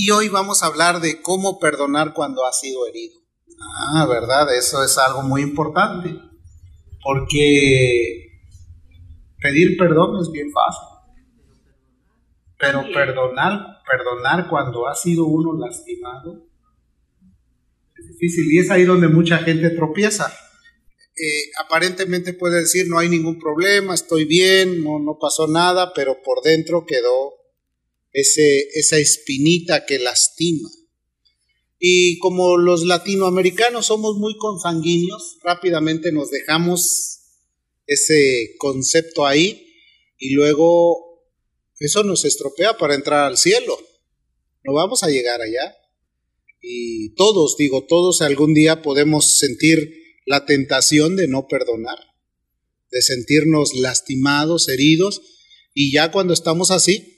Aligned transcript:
Y 0.00 0.12
hoy 0.12 0.28
vamos 0.28 0.62
a 0.62 0.66
hablar 0.66 1.00
de 1.00 1.20
cómo 1.20 1.58
perdonar 1.58 2.14
cuando 2.14 2.46
ha 2.46 2.52
sido 2.52 2.86
herido. 2.86 3.18
Ah, 3.96 4.06
¿verdad? 4.06 4.56
Eso 4.56 4.84
es 4.84 4.96
algo 4.96 5.22
muy 5.22 5.42
importante. 5.42 6.14
Porque 7.02 8.44
pedir 9.42 9.76
perdón 9.76 10.22
es 10.22 10.30
bien 10.30 10.52
fácil. 10.52 10.88
Pero 12.58 12.84
perdonar, 12.94 13.82
perdonar 13.90 14.48
cuando 14.48 14.86
ha 14.86 14.94
sido 14.94 15.26
uno 15.26 15.58
lastimado 15.58 16.46
es 17.96 18.06
difícil. 18.06 18.52
Y 18.52 18.60
es 18.60 18.70
ahí 18.70 18.84
donde 18.84 19.08
mucha 19.08 19.38
gente 19.38 19.70
tropieza. 19.70 20.32
Eh, 21.16 21.50
aparentemente 21.60 22.34
puede 22.34 22.60
decir 22.60 22.86
no 22.86 23.00
hay 23.00 23.08
ningún 23.08 23.40
problema, 23.40 23.94
estoy 23.94 24.26
bien, 24.26 24.84
no, 24.84 25.00
no 25.00 25.18
pasó 25.20 25.48
nada, 25.48 25.92
pero 25.92 26.22
por 26.22 26.40
dentro 26.44 26.86
quedó 26.86 27.37
esa 28.20 28.98
espinita 28.98 29.86
que 29.86 29.98
lastima. 29.98 30.68
Y 31.78 32.18
como 32.18 32.56
los 32.56 32.84
latinoamericanos 32.84 33.86
somos 33.86 34.16
muy 34.16 34.36
consanguíneos, 34.36 35.38
rápidamente 35.42 36.10
nos 36.10 36.30
dejamos 36.30 37.20
ese 37.86 38.54
concepto 38.58 39.26
ahí 39.26 39.66
y 40.18 40.34
luego 40.34 41.08
eso 41.78 42.02
nos 42.02 42.24
estropea 42.24 42.76
para 42.76 42.94
entrar 42.94 43.24
al 43.24 43.38
cielo. 43.38 43.78
No 44.64 44.74
vamos 44.74 45.02
a 45.02 45.08
llegar 45.08 45.40
allá. 45.40 45.76
Y 46.60 47.14
todos, 47.14 47.56
digo, 47.56 47.86
todos 47.86 48.20
algún 48.20 48.52
día 48.52 48.82
podemos 48.82 49.38
sentir 49.38 49.78
la 50.26 50.44
tentación 50.44 51.14
de 51.14 51.28
no 51.28 51.46
perdonar, 51.46 51.98
de 52.90 53.00
sentirnos 53.00 53.74
lastimados, 53.74 54.68
heridos, 54.68 55.22
y 55.72 55.92
ya 55.92 56.10
cuando 56.10 56.34
estamos 56.34 56.72
así, 56.72 57.17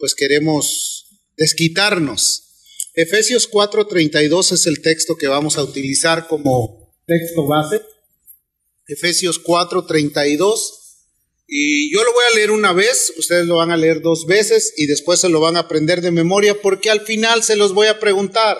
pues 0.00 0.14
queremos 0.14 1.06
desquitarnos. 1.36 2.42
Efesios 2.94 3.48
4:32 3.48 4.52
es 4.52 4.66
el 4.66 4.82
texto 4.82 5.16
que 5.16 5.28
vamos 5.28 5.56
a 5.56 5.62
utilizar 5.62 6.26
como 6.26 6.92
texto 7.06 7.46
base. 7.46 7.82
Efesios 8.86 9.40
4:32. 9.40 10.78
Y 11.46 11.92
yo 11.92 12.02
lo 12.04 12.12
voy 12.12 12.24
a 12.30 12.36
leer 12.36 12.50
una 12.52 12.72
vez, 12.72 13.12
ustedes 13.18 13.46
lo 13.46 13.56
van 13.56 13.72
a 13.72 13.76
leer 13.76 14.02
dos 14.02 14.26
veces 14.26 14.72
y 14.76 14.86
después 14.86 15.20
se 15.20 15.28
lo 15.28 15.40
van 15.40 15.56
a 15.56 15.60
aprender 15.60 16.00
de 16.00 16.12
memoria 16.12 16.60
porque 16.60 16.90
al 16.90 17.00
final 17.00 17.42
se 17.42 17.56
los 17.56 17.74
voy 17.74 17.88
a 17.88 17.98
preguntar. 17.98 18.58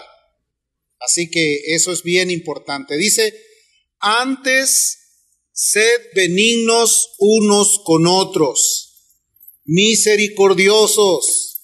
Así 0.99 1.31
que 1.31 1.75
eso 1.75 1.93
es 1.93 2.03
bien 2.03 2.31
importante. 2.31 2.97
Dice, 2.97 3.33
antes 4.01 4.99
sed 5.53 6.01
benignos 6.15 7.15
unos 7.19 7.81
con 7.85 8.07
otros 8.09 8.90
misericordiosos, 9.65 11.61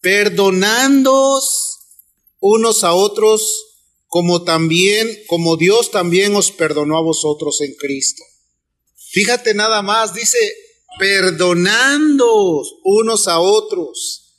perdonándoos 0.00 1.78
unos 2.40 2.84
a 2.84 2.94
otros, 2.94 3.66
como 4.06 4.42
también, 4.42 5.08
como 5.26 5.56
Dios 5.56 5.90
también 5.90 6.34
os 6.34 6.50
perdonó 6.50 6.98
a 6.98 7.02
vosotros 7.02 7.60
en 7.60 7.74
Cristo. 7.74 8.22
Fíjate 9.12 9.54
nada 9.54 9.82
más, 9.82 10.14
dice, 10.14 10.38
perdonándoos 10.98 12.76
unos 12.84 13.28
a 13.28 13.40
otros. 13.40 14.36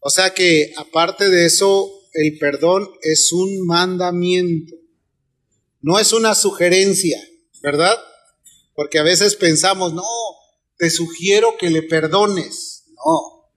O 0.00 0.10
sea 0.10 0.34
que 0.34 0.72
aparte 0.76 1.28
de 1.28 1.46
eso, 1.46 1.90
el 2.12 2.38
perdón 2.38 2.90
es 3.02 3.32
un 3.32 3.66
mandamiento, 3.66 4.74
no 5.80 5.98
es 5.98 6.12
una 6.12 6.34
sugerencia, 6.34 7.20
¿verdad? 7.62 7.98
Porque 8.74 8.98
a 8.98 9.02
veces 9.02 9.36
pensamos, 9.36 9.94
no, 9.94 10.02
te 10.82 10.90
sugiero 10.90 11.56
que 11.60 11.70
le 11.70 11.84
perdones. 11.84 12.86
No, 12.88 13.54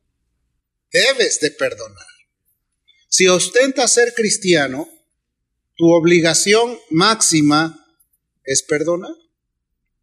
debes 0.92 1.40
de 1.40 1.50
perdonar. 1.50 2.06
Si 3.10 3.26
ostentas 3.28 3.94
ser 3.94 4.14
cristiano, 4.14 4.88
tu 5.76 5.92
obligación 5.92 6.78
máxima 6.92 7.84
es 8.44 8.62
perdonar. 8.62 9.16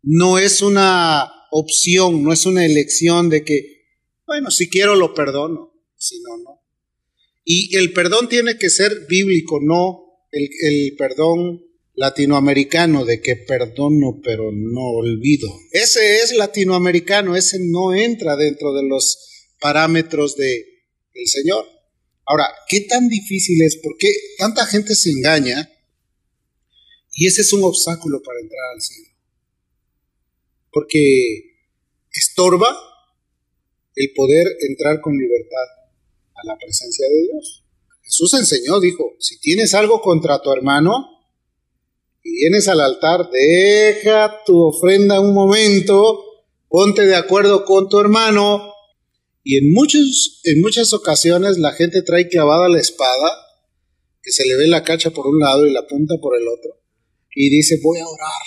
No 0.03 0.37
es 0.37 0.63
una 0.63 1.31
opción, 1.53 2.25
no 2.25 2.33
es 2.33 2.45
una 2.45 2.67
elección 2.67 3.29
de 3.29 3.45
que, 3.45 3.85
bueno, 4.27 4.51
si 4.51 4.69
quiero 4.69 4.97
lo 4.97 5.15
perdono, 5.15 5.73
si 5.97 6.21
no, 6.23 6.39
no. 6.39 6.61
Y 7.45 7.77
el 7.77 7.93
perdón 7.93 8.29
tiene 8.29 8.59
que 8.59 8.69
ser 8.69 9.07
bíblico, 9.09 9.61
no 9.63 10.27
el, 10.33 10.51
el 10.61 10.97
perdón 10.97 11.63
latinoamericano 11.95 13.05
de 13.05 13.21
que 13.21 13.37
perdono 13.37 14.21
pero 14.23 14.51
no 14.53 14.91
olvido. 14.97 15.49
Ese 15.73 16.21
es 16.21 16.33
latinoamericano, 16.35 17.37
ese 17.37 17.59
no 17.61 17.95
entra 17.95 18.37
dentro 18.37 18.73
de 18.73 18.83
los 18.89 19.29
parámetros 19.61 20.37
de 20.37 20.67
el 21.15 21.27
Señor. 21.29 21.67
Ahora, 22.25 22.47
¿qué 22.69 22.83
tan 22.83 23.09
difícil 23.09 23.61
es? 23.63 23.77
¿Por 23.77 23.97
qué 23.99 24.09
tanta 24.39 24.65
gente 24.67 24.95
se 24.95 25.11
engaña? 25.11 25.69
Y 27.13 27.27
ese 27.27 27.43
es 27.43 27.53
un 27.53 27.65
obstáculo 27.65 28.23
para 28.23 28.41
entrar 28.41 28.73
al 28.75 28.81
cielo. 28.81 29.09
Porque 30.71 31.59
estorba 32.11 32.75
el 33.95 34.13
poder 34.15 34.47
entrar 34.69 35.01
con 35.01 35.17
libertad 35.19 35.67
a 36.35 36.47
la 36.47 36.57
presencia 36.57 37.07
de 37.09 37.23
Dios. 37.23 37.65
Jesús 38.03 38.33
enseñó, 38.35 38.81
dijo, 38.81 39.15
si 39.19 39.39
tienes 39.41 39.75
algo 39.75 40.01
contra 40.01 40.41
tu 40.41 40.51
hermano, 40.53 41.12
y 42.23 42.33
vienes 42.33 42.69
al 42.69 42.81
altar, 42.81 43.29
deja 43.31 44.43
tu 44.47 44.61
ofrenda 44.63 45.21
un 45.21 45.35
momento, 45.35 46.25
ponte 46.69 47.05
de 47.05 47.17
acuerdo 47.17 47.65
con 47.65 47.89
tu 47.89 47.99
hermano. 47.99 48.73
Y 49.45 49.59
en, 49.59 49.73
muchos, 49.73 50.41
en 50.45 50.61
muchas 50.61 50.93
ocasiones 50.93 51.59
la 51.59 51.73
gente 51.73 52.03
trae 52.03 52.29
clavada 52.29 52.69
la 52.69 52.79
espada, 52.79 53.37
que 54.23 54.31
se 54.31 54.47
le 54.47 54.57
ve 54.57 54.69
la 54.69 54.85
cacha 54.85 55.11
por 55.11 55.27
un 55.27 55.41
lado 55.41 55.67
y 55.67 55.73
la 55.73 55.87
punta 55.87 56.15
por 56.21 56.37
el 56.37 56.47
otro, 56.47 56.81
y 57.35 57.51
dice, 57.51 57.81
voy 57.83 57.99
a 57.99 58.07
orar. 58.07 58.43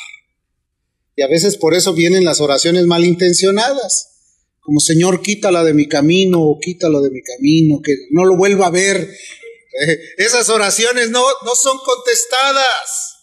Y 1.18 1.22
a 1.22 1.28
veces 1.28 1.58
por 1.58 1.74
eso 1.74 1.94
vienen 1.94 2.24
las 2.24 2.40
oraciones 2.40 2.86
malintencionadas, 2.86 4.14
como 4.62 4.80
Señor, 4.80 5.22
quítala 5.22 5.64
de 5.64 5.74
mi 5.74 5.88
camino 5.88 6.42
o 6.42 6.60
quítalo 6.60 7.02
de 7.02 7.12
mi 7.12 7.22
camino, 7.22 7.82
que 7.84 7.94
no 8.12 8.26
lo 8.26 8.38
vuelva 8.38 8.68
a 8.68 8.72
ver. 8.72 9.08
Esas 10.18 10.50
oraciones 10.50 11.10
no, 11.12 11.24
no 11.46 11.56
son 11.56 11.78
contestadas. 11.86 13.15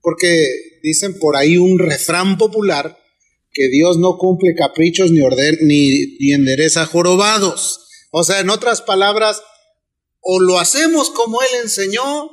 Porque 0.00 0.46
dicen 0.82 1.18
por 1.18 1.36
ahí 1.36 1.56
un 1.56 1.78
refrán 1.78 2.38
popular 2.38 2.98
que 3.52 3.68
Dios 3.68 3.98
no 3.98 4.18
cumple 4.18 4.54
caprichos 4.54 5.10
ni, 5.10 5.20
orden, 5.20 5.58
ni, 5.62 6.16
ni 6.18 6.32
endereza 6.32 6.86
jorobados. 6.86 7.86
O 8.10 8.24
sea, 8.24 8.40
en 8.40 8.50
otras 8.50 8.82
palabras, 8.82 9.42
o 10.20 10.40
lo 10.40 10.58
hacemos 10.58 11.10
como 11.10 11.40
Él 11.42 11.48
enseñó, 11.62 12.30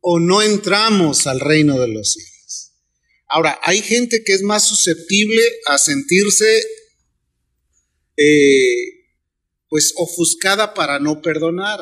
o 0.00 0.18
no 0.18 0.42
entramos 0.42 1.26
al 1.26 1.40
reino 1.40 1.78
de 1.78 1.88
los 1.88 2.12
cielos. 2.12 2.72
Ahora, 3.28 3.58
hay 3.62 3.80
gente 3.80 4.22
que 4.24 4.32
es 4.32 4.42
más 4.42 4.66
susceptible 4.66 5.42
a 5.66 5.78
sentirse, 5.78 6.62
eh, 8.16 8.74
pues, 9.68 9.92
ofuscada 9.96 10.74
para 10.74 10.98
no 10.98 11.22
perdonar. 11.22 11.80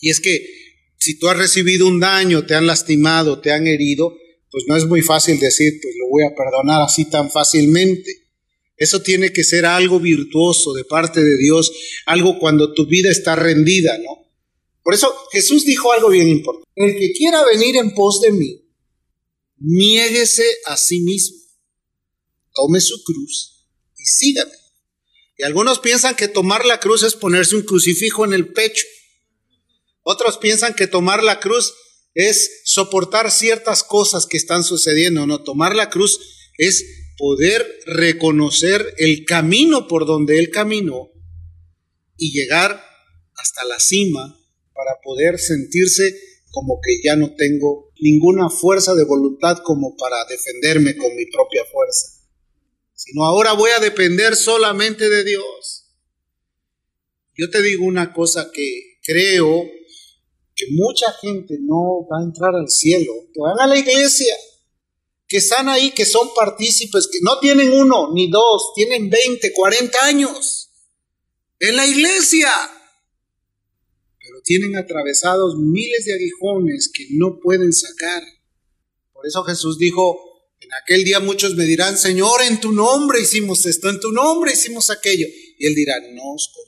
Y 0.00 0.10
es 0.10 0.20
que 0.20 0.67
si 0.98 1.18
tú 1.18 1.28
has 1.28 1.36
recibido 1.36 1.86
un 1.86 2.00
daño, 2.00 2.44
te 2.44 2.54
han 2.54 2.66
lastimado, 2.66 3.40
te 3.40 3.52
han 3.52 3.66
herido, 3.66 4.16
pues 4.50 4.64
no 4.66 4.76
es 4.76 4.86
muy 4.86 5.02
fácil 5.02 5.38
decir, 5.38 5.78
pues 5.80 5.94
lo 5.98 6.08
voy 6.08 6.24
a 6.24 6.34
perdonar 6.34 6.82
así 6.82 7.04
tan 7.08 7.30
fácilmente. 7.30 8.28
Eso 8.76 9.02
tiene 9.02 9.32
que 9.32 9.44
ser 9.44 9.66
algo 9.66 9.98
virtuoso 10.00 10.72
de 10.72 10.84
parte 10.84 11.22
de 11.22 11.36
Dios, 11.36 11.72
algo 12.06 12.38
cuando 12.38 12.72
tu 12.74 12.86
vida 12.86 13.10
está 13.10 13.34
rendida, 13.36 13.98
¿no? 13.98 14.28
Por 14.82 14.94
eso 14.94 15.12
Jesús 15.32 15.66
dijo 15.66 15.92
algo 15.92 16.08
bien 16.08 16.28
importante. 16.28 16.68
El 16.74 16.96
que 16.96 17.12
quiera 17.12 17.44
venir 17.44 17.76
en 17.76 17.92
pos 17.92 18.20
de 18.20 18.32
mí, 18.32 18.64
niéguese 19.58 20.46
a 20.64 20.76
sí 20.76 21.00
mismo, 21.00 21.38
tome 22.54 22.80
su 22.80 23.02
cruz 23.02 23.66
y 23.96 24.04
sígame. 24.04 24.52
Y 25.36 25.44
algunos 25.44 25.78
piensan 25.78 26.16
que 26.16 26.28
tomar 26.28 26.64
la 26.64 26.80
cruz 26.80 27.02
es 27.02 27.14
ponerse 27.14 27.56
un 27.56 27.62
crucifijo 27.62 28.24
en 28.24 28.32
el 28.32 28.52
pecho. 28.52 28.86
Otros 30.02 30.38
piensan 30.38 30.74
que 30.74 30.86
tomar 30.86 31.22
la 31.22 31.40
cruz 31.40 31.74
es 32.14 32.62
soportar 32.64 33.30
ciertas 33.30 33.84
cosas 33.84 34.26
que 34.26 34.36
están 34.36 34.64
sucediendo. 34.64 35.26
No, 35.26 35.42
tomar 35.42 35.74
la 35.74 35.90
cruz 35.90 36.18
es 36.56 36.84
poder 37.16 37.66
reconocer 37.86 38.94
el 38.98 39.24
camino 39.24 39.86
por 39.86 40.06
donde 40.06 40.38
Él 40.38 40.50
caminó 40.50 41.10
y 42.16 42.32
llegar 42.32 42.82
hasta 43.36 43.64
la 43.64 43.78
cima 43.78 44.36
para 44.72 44.92
poder 45.02 45.38
sentirse 45.38 46.18
como 46.50 46.80
que 46.82 47.00
ya 47.04 47.16
no 47.16 47.34
tengo 47.34 47.92
ninguna 48.00 48.48
fuerza 48.48 48.94
de 48.94 49.04
voluntad 49.04 49.58
como 49.64 49.96
para 49.96 50.24
defenderme 50.26 50.96
con 50.96 51.14
mi 51.14 51.26
propia 51.26 51.64
fuerza, 51.70 52.24
sino 52.94 53.24
ahora 53.24 53.52
voy 53.52 53.70
a 53.76 53.80
depender 53.80 54.34
solamente 54.36 55.08
de 55.08 55.24
Dios. 55.24 55.94
Yo 57.36 57.50
te 57.50 57.62
digo 57.62 57.84
una 57.84 58.12
cosa 58.12 58.50
que 58.52 58.98
creo 59.02 59.64
que 60.58 60.66
mucha 60.72 61.12
gente 61.22 61.56
no 61.60 62.04
va 62.10 62.18
a 62.18 62.24
entrar 62.24 62.52
al 62.56 62.68
cielo, 62.68 63.12
que 63.32 63.40
van 63.40 63.60
a 63.60 63.68
la 63.68 63.78
iglesia, 63.78 64.34
que 65.28 65.36
están 65.36 65.68
ahí, 65.68 65.92
que 65.92 66.04
son 66.04 66.34
partícipes, 66.34 67.08
que 67.12 67.20
no 67.22 67.38
tienen 67.38 67.72
uno 67.72 68.12
ni 68.12 68.28
dos, 68.28 68.72
tienen 68.74 69.08
20, 69.08 69.52
40 69.52 70.04
años 70.04 70.70
en 71.60 71.76
la 71.76 71.86
iglesia. 71.86 72.50
tienen 74.44 74.76
atravesados 74.76 75.58
miles 75.58 76.06
de 76.06 76.14
aguijones 76.14 76.90
que 76.92 77.06
no 77.10 77.38
pueden 77.38 77.72
sacar. 77.72 78.22
Por 79.12 79.26
eso 79.26 79.44
Jesús 79.44 79.78
dijo, 79.78 80.16
en 80.60 80.70
aquel 80.82 81.04
día 81.04 81.20
muchos 81.20 81.54
me 81.54 81.64
dirán, 81.64 81.98
Señor, 81.98 82.40
en 82.42 82.58
tu 82.58 82.72
nombre 82.72 83.20
hicimos 83.20 83.66
esto, 83.66 83.90
en 83.90 84.00
tu 84.00 84.10
nombre 84.10 84.52
hicimos 84.52 84.90
aquello. 84.90 85.26
Y 85.58 85.66
él 85.66 85.74
dirá, 85.74 86.00
no 86.14 86.32
os 86.32 86.50
conozco. 86.54 86.67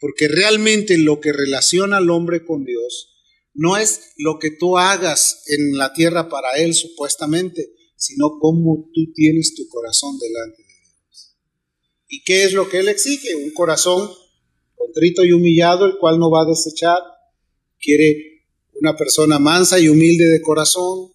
Porque 0.00 0.28
realmente 0.28 0.96
lo 0.98 1.20
que 1.20 1.32
relaciona 1.32 1.96
al 1.96 2.10
hombre 2.10 2.44
con 2.44 2.64
Dios 2.64 3.14
no 3.54 3.76
es 3.76 4.12
lo 4.16 4.38
que 4.38 4.50
tú 4.52 4.78
hagas 4.78 5.42
en 5.48 5.76
la 5.76 5.92
tierra 5.92 6.28
para 6.28 6.52
Él 6.56 6.74
supuestamente, 6.74 7.72
sino 7.96 8.38
cómo 8.40 8.88
tú 8.94 9.12
tienes 9.12 9.54
tu 9.54 9.66
corazón 9.68 10.16
delante 10.18 10.62
de 10.62 10.68
Dios. 10.68 11.36
¿Y 12.08 12.22
qué 12.22 12.44
es 12.44 12.52
lo 12.52 12.68
que 12.68 12.78
Él 12.78 12.88
exige? 12.88 13.34
Un 13.34 13.50
corazón 13.50 14.10
contrito 14.76 15.24
y 15.24 15.32
humillado, 15.32 15.86
el 15.86 15.98
cual 15.98 16.18
no 16.18 16.30
va 16.30 16.42
a 16.42 16.48
desechar. 16.48 16.98
Quiere 17.80 18.46
una 18.80 18.96
persona 18.96 19.38
mansa 19.38 19.78
y 19.78 19.88
humilde 19.88 20.26
de 20.26 20.40
corazón. 20.40 21.12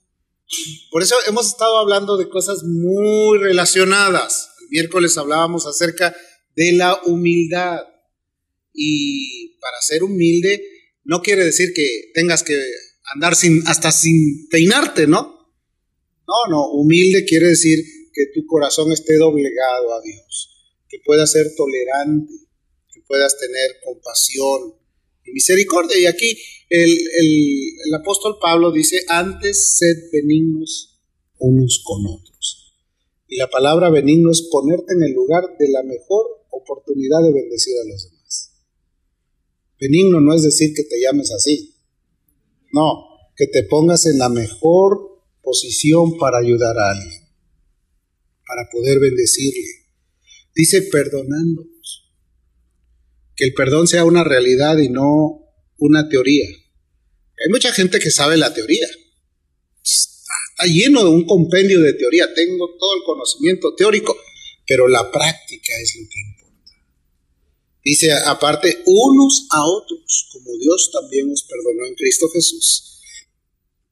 Por 0.92 1.02
eso 1.02 1.16
hemos 1.28 1.48
estado 1.48 1.78
hablando 1.78 2.18
de 2.18 2.30
cosas 2.30 2.64
muy 2.64 3.40
relacionadas. 3.40 4.50
El 4.62 4.70
miércoles 4.70 5.18
hablábamos 5.18 5.66
acerca 5.66 6.16
de 6.56 6.74
la 6.74 7.00
humildad. 7.06 7.80
Y 8.74 9.58
para 9.60 9.82
ser 9.82 10.04
humilde 10.04 10.62
no 11.04 11.22
quiere 11.22 11.46
decir 11.46 11.74
que 11.74 12.12
tengas 12.14 12.44
que 12.44 12.60
andar 13.14 13.36
sin, 13.36 13.62
hasta 13.68 13.92
sin 13.92 14.48
peinarte, 14.50 15.08
¿no? 15.08 15.34
No, 16.28 16.50
no, 16.50 16.72
humilde 16.72 17.26
quiere 17.26 17.48
decir 17.48 17.80
que 18.14 18.28
tu 18.34 18.46
corazón 18.46 18.92
esté 18.92 19.18
doblegado 19.18 19.94
a 19.94 20.02
Dios, 20.02 20.78
que 20.88 21.00
puedas 21.06 21.32
ser 21.32 21.54
tolerante, 21.56 22.34
que 22.94 23.02
puedas 23.08 23.38
tener 23.38 23.78
compasión 23.84 24.76
y 25.26 25.32
misericordia. 25.32 26.00
Y 26.00 26.06
aquí 26.06 26.38
el, 26.70 26.90
el 26.90 27.94
apóstol 27.94 28.38
Pablo 28.42 28.72
dice, 28.72 29.04
antes 29.08 29.78
sed 29.78 30.10
benignos 30.12 31.02
unos 31.40 31.82
con 31.84 32.06
otros. 32.06 32.74
Y 33.28 33.38
la 33.38 33.50
palabra 33.50 33.90
benigno 33.90 34.32
es 34.32 34.44
ponerte 34.44 34.94
en 34.94 35.04
el 35.04 35.12
lugar 35.12 35.44
de 35.58 35.70
la 35.70 35.84
mejor 35.84 36.26
oportunidad 36.52 37.22
de 37.24 37.34
bendecir 37.34 37.74
a 37.84 37.90
los 37.90 38.04
demás. 38.04 38.23
Benigno 39.84 40.22
no 40.22 40.34
es 40.34 40.44
decir 40.44 40.74
que 40.74 40.84
te 40.84 40.96
llames 41.02 41.30
así. 41.34 41.76
No, 42.72 43.04
que 43.36 43.48
te 43.48 43.64
pongas 43.64 44.06
en 44.06 44.18
la 44.18 44.30
mejor 44.30 45.22
posición 45.42 46.18
para 46.18 46.38
ayudar 46.38 46.78
a 46.78 46.92
alguien, 46.92 47.22
para 48.48 48.70
poder 48.72 49.00
bendecirle. 49.00 49.90
Dice 50.56 50.84
perdonándonos. 50.84 52.14
Que 53.36 53.46
el 53.46 53.54
perdón 53.54 53.88
sea 53.88 54.06
una 54.06 54.24
realidad 54.24 54.78
y 54.78 54.88
no 54.88 55.42
una 55.78 56.08
teoría. 56.08 56.48
Hay 56.48 57.52
mucha 57.52 57.74
gente 57.74 58.00
que 58.00 58.10
sabe 58.10 58.38
la 58.38 58.54
teoría. 58.54 58.88
Está 59.84 60.66
lleno 60.66 61.04
de 61.04 61.10
un 61.10 61.26
compendio 61.26 61.82
de 61.82 61.94
teoría. 61.94 62.34
Tengo 62.34 62.78
todo 62.80 62.96
el 62.96 63.04
conocimiento 63.06 63.76
teórico, 63.76 64.16
pero 64.66 64.88
la 64.88 65.12
práctica 65.12 65.74
es 65.82 65.96
lo 66.00 66.08
que. 66.08 66.33
Dice 67.84 68.12
aparte, 68.14 68.82
unos 68.86 69.48
a 69.52 69.66
otros, 69.66 70.30
como 70.32 70.58
Dios 70.58 70.90
también 70.92 71.30
nos 71.30 71.44
perdonó 71.44 71.86
en 71.86 71.96
Cristo 71.96 72.30
Jesús. 72.30 73.02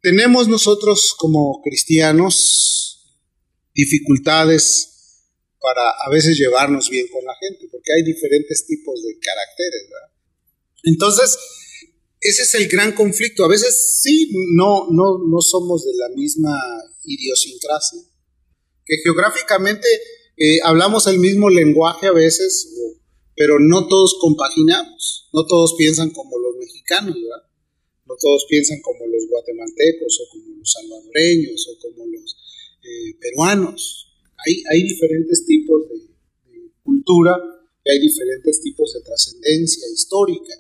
Tenemos 0.02 0.48
nosotros 0.48 1.14
como 1.18 1.62
cristianos 1.62 3.18
dificultades 3.74 4.92
para 5.60 5.92
a 5.92 6.10
veces 6.10 6.38
llevarnos 6.38 6.90
bien 6.90 7.08
con 7.10 7.24
la 7.24 7.36
gente, 7.40 7.68
porque 7.72 7.94
hay 7.94 8.04
diferentes 8.04 8.66
tipos 8.66 9.04
de 9.04 9.18
caracteres, 9.20 9.84
¿verdad? 9.90 10.12
Entonces, 10.84 11.38
ese 12.20 12.44
es 12.44 12.54
el 12.56 12.68
gran 12.68 12.94
conflicto. 12.94 13.46
A 13.46 13.48
veces 13.48 14.00
sí, 14.02 14.32
no, 14.56 14.88
no, 14.92 15.20
no 15.28 15.42
somos 15.42 15.86
de 15.86 15.94
la 15.96 16.10
misma 16.16 16.58
idiosincrasia, 17.04 18.00
que 18.86 18.98
geográficamente 19.04 19.88
eh, 20.38 20.60
hablamos 20.64 21.08
el 21.08 21.20
mismo 21.20 21.50
lenguaje 21.50 22.08
a 22.08 22.12
veces, 22.12 22.70
pero 23.42 23.58
no 23.60 23.88
todos 23.88 24.18
compaginamos, 24.22 25.28
no 25.34 25.48
todos 25.48 25.74
piensan 25.76 26.12
como 26.12 26.38
los 26.38 26.58
mexicanos, 26.58 27.16
¿verdad? 27.16 27.50
No 28.06 28.14
todos 28.22 28.46
piensan 28.48 28.80
como 28.84 29.04
los 29.08 29.28
guatemaltecos 29.28 30.22
o 30.22 30.30
como 30.30 30.58
los 30.60 30.72
salvadoreños 30.72 31.68
o 31.68 31.80
como 31.82 32.06
los 32.06 32.38
eh, 32.84 33.18
peruanos. 33.20 34.14
Hay, 34.46 34.62
hay 34.72 34.84
diferentes 34.84 35.44
tipos 35.48 35.90
de, 35.90 36.12
cultura 36.84 37.36
y 37.84 37.90
hay 37.90 38.00
diferentes 38.00 38.62
tipos 38.62 38.94
de 38.94 39.02
trascendencia 39.02 39.88
histórica. 39.92 40.54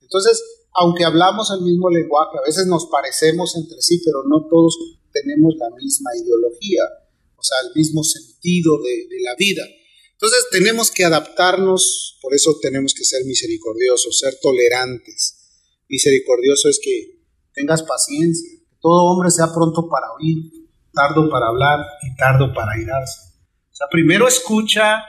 Entonces, 0.00 0.42
aunque 0.72 1.04
hablamos 1.04 1.50
el 1.50 1.62
mismo 1.62 1.90
lenguaje, 1.90 2.38
a 2.38 2.46
veces 2.46 2.66
nos 2.66 2.86
parecemos 2.86 3.54
entre 3.54 3.82
sí, 3.82 4.00
pero 4.02 4.24
no 4.24 4.48
todos 4.48 4.78
tenemos 5.12 5.56
la 5.58 5.68
misma 5.76 6.16
ideología, 6.16 6.84
o 7.36 7.42
sea, 7.42 7.58
el 7.68 7.74
mismo 7.76 8.02
sentido 8.02 8.80
de, 8.80 9.08
de 9.14 9.20
la 9.20 9.34
vida. 9.36 9.62
Entonces 10.24 10.48
tenemos 10.50 10.90
que 10.90 11.04
adaptarnos, 11.04 12.18
por 12.22 12.32
eso 12.32 12.56
tenemos 12.62 12.94
que 12.94 13.04
ser 13.04 13.26
misericordiosos, 13.26 14.18
ser 14.18 14.32
tolerantes. 14.40 15.82
Misericordioso 15.86 16.70
es 16.70 16.80
que 16.82 17.26
tengas 17.52 17.82
paciencia, 17.82 18.48
que 18.66 18.78
todo 18.80 19.04
hombre 19.04 19.30
sea 19.30 19.52
pronto 19.52 19.86
para 19.86 20.06
oír, 20.12 20.50
tardo 20.94 21.28
para 21.28 21.48
hablar 21.48 21.78
y 22.04 22.16
tardo 22.16 22.54
para 22.54 22.80
irarse. 22.80 23.20
O 23.70 23.74
sea, 23.76 23.86
primero 23.90 24.26
escucha, 24.26 25.04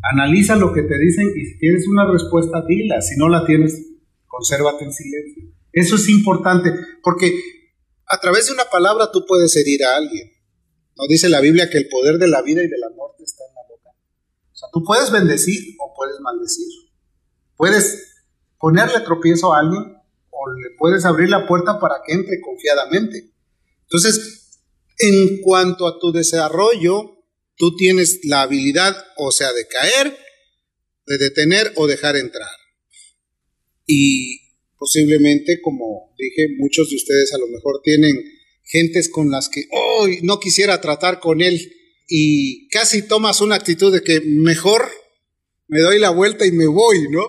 analiza 0.00 0.56
lo 0.56 0.72
que 0.72 0.80
te 0.80 0.98
dicen 0.98 1.34
y 1.36 1.44
si 1.44 1.58
tienes 1.58 1.86
una 1.86 2.10
respuesta, 2.10 2.64
dila. 2.66 3.02
Si 3.02 3.18
no 3.18 3.28
la 3.28 3.44
tienes, 3.44 3.78
consérvate 4.26 4.82
en 4.86 4.94
silencio. 4.94 5.44
Eso 5.72 5.96
es 5.96 6.08
importante 6.08 6.72
porque 7.02 7.38
a 8.06 8.18
través 8.18 8.46
de 8.46 8.54
una 8.54 8.64
palabra 8.64 9.10
tú 9.12 9.26
puedes 9.26 9.54
herir 9.56 9.84
a 9.84 9.96
alguien. 9.98 10.32
No 10.96 11.04
dice 11.06 11.28
la 11.28 11.42
Biblia 11.42 11.68
que 11.68 11.76
el 11.76 11.88
poder 11.90 12.16
de 12.16 12.28
la 12.28 12.40
vida 12.40 12.62
y 12.62 12.68
de 12.68 12.78
la 12.78 12.95
o 14.56 14.58
sea, 14.58 14.68
tú 14.72 14.82
puedes 14.82 15.10
bendecir 15.10 15.76
o 15.78 15.92
puedes 15.94 16.18
maldecir. 16.20 16.66
Puedes 17.56 18.14
ponerle 18.58 19.00
tropiezo 19.00 19.52
a 19.52 19.60
alguien 19.60 19.82
o 20.30 20.50
le 20.54 20.70
puedes 20.78 21.04
abrir 21.04 21.28
la 21.28 21.46
puerta 21.46 21.78
para 21.78 21.96
que 22.06 22.14
entre 22.14 22.40
confiadamente. 22.40 23.34
Entonces, 23.82 24.62
en 24.98 25.42
cuanto 25.42 25.86
a 25.86 25.98
tu 25.98 26.10
desarrollo, 26.10 27.22
tú 27.56 27.76
tienes 27.76 28.20
la 28.24 28.42
habilidad, 28.42 28.96
o 29.18 29.30
sea, 29.30 29.52
de 29.52 29.66
caer, 29.68 30.16
de 31.06 31.18
detener 31.18 31.74
o 31.76 31.86
dejar 31.86 32.16
entrar. 32.16 32.48
Y 33.84 34.40
posiblemente, 34.78 35.60
como 35.60 36.14
dije, 36.16 36.46
muchos 36.56 36.88
de 36.88 36.96
ustedes 36.96 37.34
a 37.34 37.38
lo 37.38 37.48
mejor 37.48 37.82
tienen 37.84 38.24
gentes 38.64 39.10
con 39.10 39.30
las 39.30 39.50
que 39.50 39.64
hoy 39.70 40.20
no 40.22 40.40
quisiera 40.40 40.80
tratar 40.80 41.20
con 41.20 41.42
él 41.42 41.75
y 42.08 42.68
casi 42.68 43.06
tomas 43.06 43.40
una 43.40 43.56
actitud 43.56 43.92
de 43.92 44.02
que 44.02 44.20
mejor 44.20 44.82
me 45.68 45.80
doy 45.80 45.98
la 45.98 46.10
vuelta 46.10 46.46
y 46.46 46.52
me 46.52 46.66
voy, 46.66 47.08
¿no? 47.10 47.22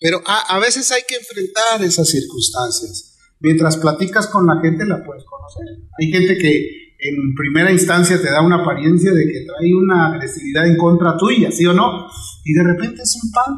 Pero 0.00 0.22
a, 0.26 0.58
veces 0.60 0.90
hay 0.92 1.02
que 1.08 1.16
enfrentar 1.16 1.82
esas 1.82 2.08
circunstancias. 2.08 3.16
Mientras 3.40 3.76
platicas 3.76 4.28
con 4.28 4.46
la 4.46 4.60
gente 4.60 4.84
la 4.86 5.04
puedes 5.04 5.24
conocer. 5.24 5.66
Hay 5.98 6.10
gente 6.10 6.38
que 6.38 6.94
en 7.00 7.34
primera 7.34 7.70
instancia 7.70 8.20
te 8.20 8.30
da 8.30 8.42
una 8.42 8.62
apariencia 8.62 9.12
de 9.12 9.24
que 9.24 9.44
trae 9.44 9.74
una 9.74 10.08
agresividad 10.08 10.66
en 10.66 10.76
contra 10.76 11.16
tuya, 11.16 11.50
¿sí 11.50 11.66
o 11.66 11.72
no? 11.72 12.08
Y 12.44 12.52
de 12.52 12.64
repente 12.64 13.02
es 13.02 13.18
un 13.22 13.30
pan. 13.32 13.56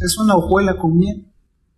Es 0.00 0.16
una 0.18 0.36
hojuela 0.36 0.76
con 0.78 0.98
miel. 0.98 1.26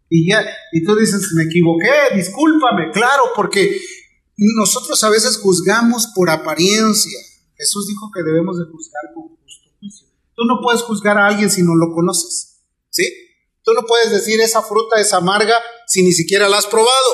Y 0.08 0.30
ya, 0.30 0.44
y 0.72 0.84
tú 0.84 0.94
dices, 0.94 1.32
me 1.34 1.44
equivoqué, 1.44 2.14
discúlpame, 2.14 2.90
claro, 2.92 3.22
porque 3.34 3.80
nosotros 4.36 5.02
a 5.04 5.10
veces 5.10 5.38
juzgamos 5.38 6.08
por 6.14 6.30
apariencia. 6.30 7.18
Jesús 7.56 7.86
dijo 7.86 8.10
que 8.14 8.22
debemos 8.22 8.58
de 8.58 8.64
juzgar 8.64 9.02
con 9.14 9.28
justo 9.36 9.70
juicio. 9.78 10.08
Tú 10.34 10.44
no 10.44 10.60
puedes 10.62 10.82
juzgar 10.82 11.18
a 11.18 11.26
alguien 11.26 11.50
si 11.50 11.62
no 11.62 11.74
lo 11.74 11.92
conoces. 11.94 12.60
¿Sí? 12.90 13.04
Tú 13.62 13.72
no 13.74 13.82
puedes 13.86 14.10
decir 14.10 14.40
esa 14.40 14.62
fruta 14.62 15.00
es 15.00 15.12
amarga 15.12 15.54
si 15.86 16.02
ni 16.02 16.12
siquiera 16.12 16.48
la 16.48 16.58
has 16.58 16.66
probado. 16.66 17.10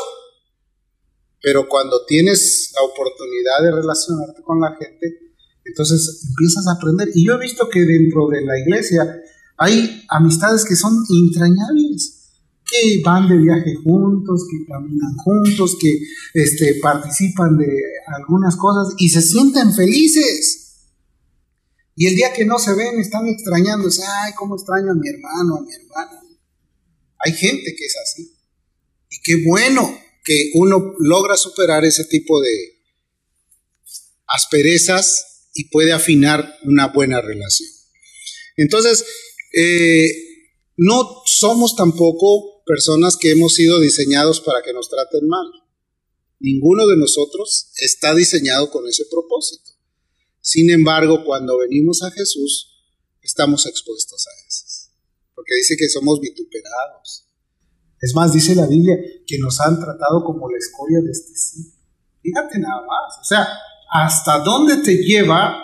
Pero 1.40 1.68
cuando 1.68 2.04
tienes 2.06 2.72
la 2.74 2.82
oportunidad 2.82 3.62
de 3.62 3.72
relacionarte 3.72 4.42
con 4.42 4.60
la 4.60 4.74
gente, 4.76 5.34
entonces 5.64 6.24
empiezas 6.28 6.66
a 6.66 6.72
aprender. 6.72 7.10
Y 7.14 7.26
yo 7.26 7.34
he 7.34 7.38
visto 7.38 7.68
que 7.68 7.80
dentro 7.80 8.28
de 8.28 8.44
la 8.44 8.58
iglesia 8.58 9.22
hay 9.56 10.04
amistades 10.08 10.64
que 10.64 10.76
son 10.76 11.04
entrañables 11.10 12.17
que 12.68 13.00
van 13.02 13.28
de 13.28 13.38
viaje 13.38 13.74
juntos, 13.82 14.46
que 14.50 14.66
caminan 14.66 15.14
juntos, 15.16 15.76
que 15.80 15.98
este, 16.34 16.74
participan 16.82 17.56
de 17.56 17.66
algunas 18.06 18.56
cosas 18.56 18.94
y 18.98 19.08
se 19.08 19.22
sienten 19.22 19.72
felices. 19.74 20.86
Y 21.96 22.06
el 22.06 22.14
día 22.14 22.32
que 22.32 22.44
no 22.44 22.58
se 22.58 22.74
ven 22.74 23.00
están 23.00 23.26
extrañándose, 23.26 24.02
ay, 24.06 24.32
cómo 24.36 24.54
extraño 24.54 24.92
a 24.92 24.94
mi 24.94 25.08
hermano, 25.08 25.56
a 25.56 25.62
mi 25.62 25.72
hermana. 25.72 26.22
Hay 27.18 27.32
gente 27.32 27.74
que 27.74 27.84
es 27.84 27.96
así. 28.02 28.36
Y 29.10 29.20
qué 29.22 29.42
bueno 29.46 29.98
que 30.24 30.50
uno 30.54 30.94
logra 30.98 31.36
superar 31.36 31.84
ese 31.84 32.04
tipo 32.04 32.40
de 32.40 32.50
asperezas 34.26 35.48
y 35.54 35.70
puede 35.70 35.92
afinar 35.92 36.54
una 36.64 36.88
buena 36.88 37.20
relación. 37.20 37.68
Entonces, 38.56 39.04
eh, 39.54 40.10
no 40.76 41.22
somos 41.24 41.74
tampoco 41.74 42.57
personas 42.68 43.16
que 43.16 43.32
hemos 43.32 43.54
sido 43.54 43.80
diseñados 43.80 44.42
para 44.42 44.60
que 44.62 44.74
nos 44.74 44.90
traten 44.90 45.26
mal. 45.26 45.46
Ninguno 46.38 46.86
de 46.86 46.98
nosotros 46.98 47.72
está 47.80 48.14
diseñado 48.14 48.70
con 48.70 48.86
ese 48.86 49.06
propósito. 49.10 49.70
Sin 50.40 50.70
embargo, 50.70 51.24
cuando 51.24 51.58
venimos 51.58 52.02
a 52.02 52.10
Jesús, 52.10 52.84
estamos 53.22 53.66
expuestos 53.66 54.26
a 54.26 54.46
eso. 54.46 54.64
Porque 55.34 55.54
dice 55.56 55.76
que 55.76 55.88
somos 55.88 56.20
vituperados. 56.20 57.26
Es 58.00 58.14
más, 58.14 58.34
dice 58.34 58.54
la 58.54 58.66
Biblia 58.66 58.96
que 59.26 59.38
nos 59.38 59.58
han 59.60 59.80
tratado 59.80 60.22
como 60.22 60.48
la 60.50 60.58
escoria 60.58 61.00
de 61.00 61.10
este 61.10 61.34
siglo. 61.34 61.72
Fíjate 62.22 62.58
nada 62.58 62.82
más. 62.82 63.18
O 63.20 63.24
sea, 63.24 63.48
¿hasta 63.92 64.40
dónde 64.40 64.76
te 64.84 64.96
lleva 64.98 65.56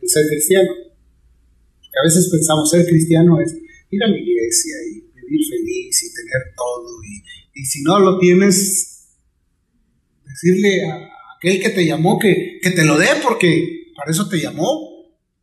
el 0.00 0.08
ser 0.08 0.26
cristiano? 0.26 0.70
A 0.72 2.04
veces 2.04 2.28
pensamos 2.30 2.70
ser 2.70 2.86
cristiano 2.86 3.38
es 3.38 3.52
ir 3.90 4.02
a 4.02 4.08
la 4.08 4.16
iglesia 4.18 4.76
y 4.90 5.11
vivir 5.32 5.46
feliz 5.48 6.02
y 6.02 6.14
tener 6.14 6.54
todo. 6.56 7.02
Y, 7.02 7.60
y 7.60 7.64
si 7.64 7.82
no 7.82 7.98
lo 7.98 8.18
tienes, 8.18 9.16
decirle 10.24 10.86
a 10.90 11.08
aquel 11.36 11.62
que 11.62 11.70
te 11.70 11.86
llamó 11.86 12.18
que, 12.18 12.58
que 12.62 12.70
te 12.70 12.84
lo 12.84 12.98
dé 12.98 13.08
porque 13.22 13.92
para 13.96 14.10
eso 14.10 14.28
te 14.28 14.40
llamó. 14.40 14.90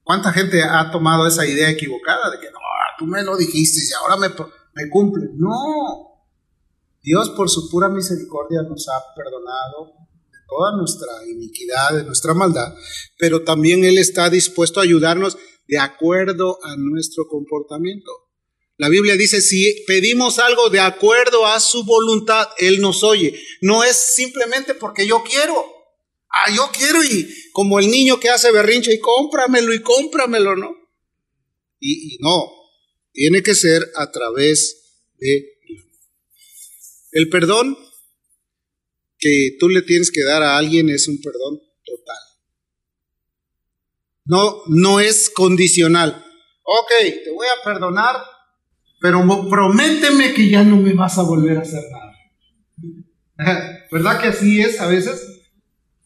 ¿Cuánta 0.04 0.32
gente 0.32 0.64
ha 0.64 0.90
tomado 0.92 1.28
esa 1.28 1.46
idea 1.46 1.70
equivocada 1.70 2.32
de 2.32 2.40
que 2.40 2.52
no, 2.52 2.60
tú 2.98 3.06
me 3.06 3.24
lo 3.24 3.38
dijiste 3.38 3.80
y 3.80 3.94
ahora 3.94 4.18
me, 4.18 4.30
me 4.74 4.90
cumple? 4.90 5.28
No. 5.36 6.26
Dios 7.02 7.30
por 7.32 7.50
su 7.50 7.70
pura 7.70 7.90
misericordia 7.90 8.62
nos 8.64 8.88
ha 8.90 9.16
perdonado 9.16 9.94
de 10.32 10.38
toda 10.48 10.76
nuestra 10.76 11.08
iniquidad, 11.28 11.94
de 11.96 12.04
nuestra 12.04 12.34
maldad, 12.34 12.74
pero 13.18 13.44
también 13.44 13.86
Él 13.86 13.98
está 13.98 14.30
dispuesto 14.30 14.80
a 14.80 14.84
ayudarnos 14.84 15.38
de 15.68 15.78
acuerdo 15.78 16.58
a 16.64 16.76
nuestro 16.76 17.28
comportamiento. 17.28 18.12
La 18.80 18.88
Biblia 18.88 19.18
dice, 19.18 19.42
si 19.42 19.84
pedimos 19.86 20.40
algo 20.40 20.70
de 20.70 20.80
acuerdo 20.80 21.46
a 21.46 21.60
su 21.60 21.84
voluntad, 21.84 22.48
Él 22.60 22.80
nos 22.80 23.04
oye. 23.04 23.38
No 23.60 23.84
es 23.84 23.98
simplemente 23.98 24.74
porque 24.74 25.06
yo 25.06 25.22
quiero. 25.22 25.54
Ah, 26.30 26.50
yo 26.56 26.70
quiero 26.72 27.04
y 27.04 27.28
como 27.52 27.78
el 27.78 27.92
niño 27.92 28.22
que 28.22 28.30
hace 28.30 28.54
berrinche 28.54 28.94
y 28.94 29.00
cómpramelo 29.00 29.74
y 29.74 29.82
cómpramelo, 29.82 30.56
¿no? 30.56 30.78
Y, 31.82 32.20
no, 32.22 32.54
tiene 33.12 33.44
que 33.44 33.54
ser 33.54 33.86
a 33.98 34.10
través 34.12 35.02
de 35.18 35.58
el 37.12 37.28
perdón 37.28 37.78
que 39.18 39.58
tú 39.60 39.68
le 39.68 39.82
tienes 39.82 40.10
que 40.10 40.24
dar 40.24 40.42
a 40.42 40.56
alguien 40.56 40.90
es 40.90 41.10
un 41.10 41.20
perdón 41.20 41.60
total. 41.84 42.18
No, 44.24 44.64
no 44.68 45.02
es 45.02 45.30
condicional. 45.30 46.26
Ok, 46.64 46.92
te 47.26 47.32
voy 47.32 47.48
a 47.48 47.62
perdonar 47.66 48.39
pero 49.00 49.26
prométeme 49.50 50.34
que 50.34 50.50
ya 50.50 50.64
no 50.64 50.78
me 50.78 50.94
vas 50.94 51.18
a 51.18 51.24
volver 51.24 51.58
a 51.58 51.62
hacer 51.62 51.84
nada. 51.92 53.88
¿Verdad 53.92 54.22
que 54.22 54.28
así 54.28 54.60
es 54.60 54.80
a 54.80 54.88
veces? 54.88 55.22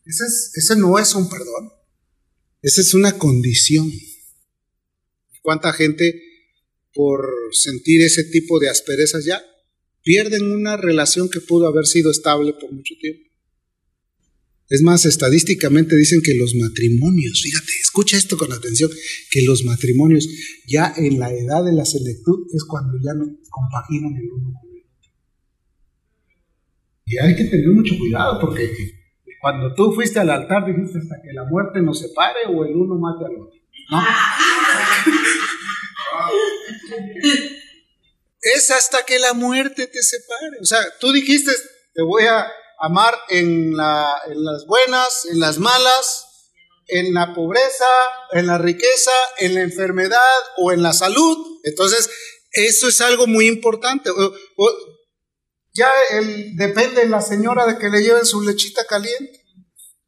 Ese, 0.05 0.23
ese 0.55 0.75
no 0.75 0.99
es 0.99 1.15
un 1.15 1.29
perdón, 1.29 1.71
esa 2.61 2.81
es 2.81 2.93
una 2.93 3.17
condición. 3.17 3.91
¿Cuánta 5.41 5.73
gente 5.73 6.21
por 6.93 7.27
sentir 7.51 8.01
ese 8.01 8.23
tipo 8.25 8.59
de 8.59 8.69
asperezas 8.69 9.25
ya 9.25 9.43
pierden 10.03 10.51
una 10.51 10.77
relación 10.77 11.29
que 11.29 11.41
pudo 11.41 11.67
haber 11.67 11.85
sido 11.85 12.11
estable 12.11 12.53
por 12.53 12.71
mucho 12.71 12.93
tiempo? 12.99 13.32
Es 14.73 14.81
más, 14.81 15.05
estadísticamente 15.05 15.95
dicen 15.95 16.23
que 16.23 16.33
los 16.33 16.55
matrimonios, 16.55 17.43
fíjate, 17.43 17.73
escucha 17.79 18.17
esto 18.17 18.39
con 18.39 18.51
atención, 18.51 18.89
que 19.29 19.43
los 19.43 19.65
matrimonios 19.65 20.27
ya 20.65 20.91
en 20.97 21.19
la 21.19 21.31
edad 21.31 21.63
de 21.63 21.73
la 21.73 21.85
senectud 21.85 22.47
es 22.51 22.63
cuando 22.63 22.97
ya 22.97 23.13
no 23.13 23.37
compaginan 23.51 24.15
el 24.15 24.31
uno 24.31 24.51
con 24.59 24.71
el 24.71 24.81
otro. 24.81 25.11
Y 27.05 27.19
hay 27.19 27.35
que 27.35 27.43
tener 27.43 27.67
mucho 27.67 27.95
cuidado 27.99 28.39
porque 28.41 28.67
cuando 29.39 29.75
tú 29.75 29.93
fuiste 29.93 30.19
al 30.19 30.31
altar 30.31 30.65
dijiste 30.65 30.97
hasta 30.97 31.21
que 31.21 31.33
la 31.33 31.43
muerte 31.43 31.83
nos 31.83 31.99
separe 31.99 32.47
o 32.49 32.65
el 32.65 32.75
uno 32.75 32.97
mate 32.97 33.25
al 33.25 33.41
otro. 33.41 33.59
¿no? 33.91 34.01
es 38.41 38.71
hasta 38.71 39.05
que 39.05 39.19
la 39.19 39.35
muerte 39.35 39.85
te 39.85 40.01
separe. 40.01 40.57
O 40.59 40.65
sea, 40.65 40.79
tú 40.99 41.11
dijiste, 41.11 41.51
te 41.93 42.01
voy 42.01 42.23
a 42.23 42.47
amar 42.83 43.17
en, 43.29 43.77
las 43.77 44.65
buenas, 44.67 45.25
en 45.31 45.39
las 45.39 45.57
malas, 45.57 46.51
en 46.87 47.13
la 47.13 47.33
pobreza, 47.33 47.87
en 48.31 48.47
la 48.47 48.57
riqueza, 48.57 49.11
en 49.39 49.55
la 49.55 49.61
enfermedad 49.61 50.41
o 50.57 50.73
en 50.73 50.83
la 50.83 50.91
salud. 50.91 51.61
Entonces, 51.63 52.09
eso 52.51 52.89
es 52.89 52.99
algo 52.99 53.25
muy 53.25 53.47
importante. 53.47 54.09
ya 55.73 55.89
depende 56.55 57.03
de 57.03 57.09
la 57.09 57.21
señora 57.21 57.65
de 57.65 57.77
que 57.77 57.87
le 57.87 58.01
lleven 58.01 58.25
su 58.25 58.41
lechita 58.41 58.85
caliente. 58.85 59.45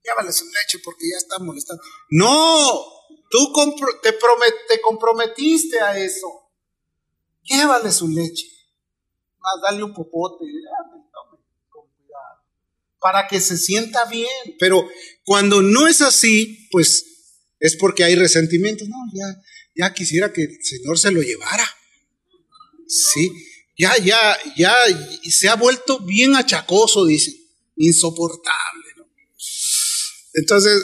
Llévale 0.04 0.34
su 0.34 0.46
leche 0.46 0.80
porque 0.84 1.06
ya 1.10 1.18
está 1.18 1.40
molestando. 1.40 1.82
No, 2.10 2.86
tú 3.30 3.54
te, 4.04 4.12
te 4.68 4.82
comprometiste 4.82 5.80
a 5.80 5.98
eso. 5.98 6.28
Llévale 7.44 7.90
su 7.92 8.10
leche. 8.10 8.48
Más, 9.40 9.62
dale 9.64 9.82
un 9.82 9.94
popote 9.94 10.44
para 13.06 13.28
que 13.28 13.40
se 13.40 13.56
sienta 13.56 14.04
bien. 14.06 14.56
Pero 14.58 14.90
cuando 15.26 15.62
no 15.62 15.88
es 15.88 16.02
así, 16.02 16.68
pues 16.72 17.06
es 17.60 17.76
porque 17.76 18.04
hay 18.04 18.16
resentimiento. 18.16 18.84
No, 18.86 18.96
ya, 19.14 19.44
ya 19.76 19.94
quisiera 19.94 20.34
que 20.34 20.42
el 20.42 20.58
Señor 20.64 20.98
se 20.98 21.12
lo 21.12 21.22
llevara. 21.22 21.64
Sí, 22.88 23.32
ya, 23.78 23.96
ya, 24.00 24.36
ya 24.58 24.74
se 25.30 25.48
ha 25.48 25.56
vuelto 25.56 26.00
bien 26.00 26.36
achacoso, 26.36 27.06
dice, 27.06 27.32
insoportable. 27.76 28.86
¿no? 28.98 29.06
Entonces, 30.34 30.84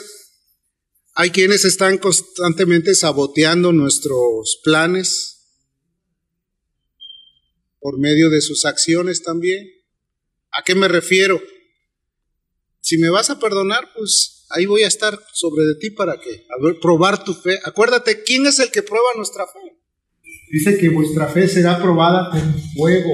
hay 1.14 1.30
quienes 1.30 1.64
están 1.64 1.98
constantemente 1.98 2.94
saboteando 2.94 3.72
nuestros 3.72 4.60
planes 4.62 5.40
por 7.80 7.98
medio 7.98 8.30
de 8.30 8.40
sus 8.42 8.64
acciones 8.64 9.24
también. 9.24 9.66
¿A 10.52 10.62
qué 10.62 10.76
me 10.76 10.86
refiero? 10.86 11.42
Si 12.82 12.98
me 12.98 13.08
vas 13.10 13.30
a 13.30 13.38
perdonar, 13.38 13.88
pues 13.96 14.44
ahí 14.50 14.66
voy 14.66 14.82
a 14.82 14.88
estar 14.88 15.18
sobre 15.32 15.64
de 15.64 15.76
ti 15.76 15.90
para 15.90 16.20
que, 16.20 16.46
a 16.50 16.62
ver, 16.62 16.80
probar 16.80 17.22
tu 17.24 17.32
fe. 17.32 17.58
Acuérdate, 17.64 18.24
¿quién 18.24 18.44
es 18.44 18.58
el 18.58 18.72
que 18.72 18.82
prueba 18.82 19.06
nuestra 19.16 19.46
fe? 19.46 19.78
Dice 20.50 20.76
que 20.76 20.88
vuestra 20.88 21.28
fe 21.28 21.46
será 21.46 21.80
probada 21.80 22.30
con 22.30 22.40
fuego. 22.76 23.08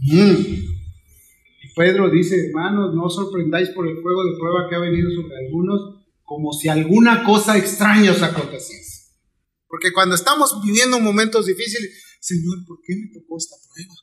Mm. 0.00 0.36
Y 1.62 1.74
Pedro 1.74 2.10
dice, 2.10 2.36
hermanos, 2.48 2.94
no 2.94 3.04
os 3.04 3.14
sorprendáis 3.14 3.70
por 3.70 3.88
el 3.88 3.96
fuego 4.02 4.22
de 4.24 4.38
prueba 4.38 4.68
que 4.68 4.76
ha 4.76 4.80
venido 4.80 5.10
sobre 5.10 5.46
algunos, 5.46 6.04
como 6.22 6.52
si 6.52 6.68
alguna 6.68 7.24
cosa 7.24 7.56
extraña 7.56 8.12
os 8.12 8.22
aconteciese. 8.22 9.14
Porque 9.66 9.94
cuando 9.94 10.14
estamos 10.14 10.60
viviendo 10.62 11.00
momentos 11.00 11.46
difíciles, 11.46 12.04
Señor, 12.20 12.66
¿por 12.66 12.80
qué 12.82 12.94
me 12.96 13.18
tocó 13.18 13.38
esta 13.38 13.56
prueba? 13.72 13.94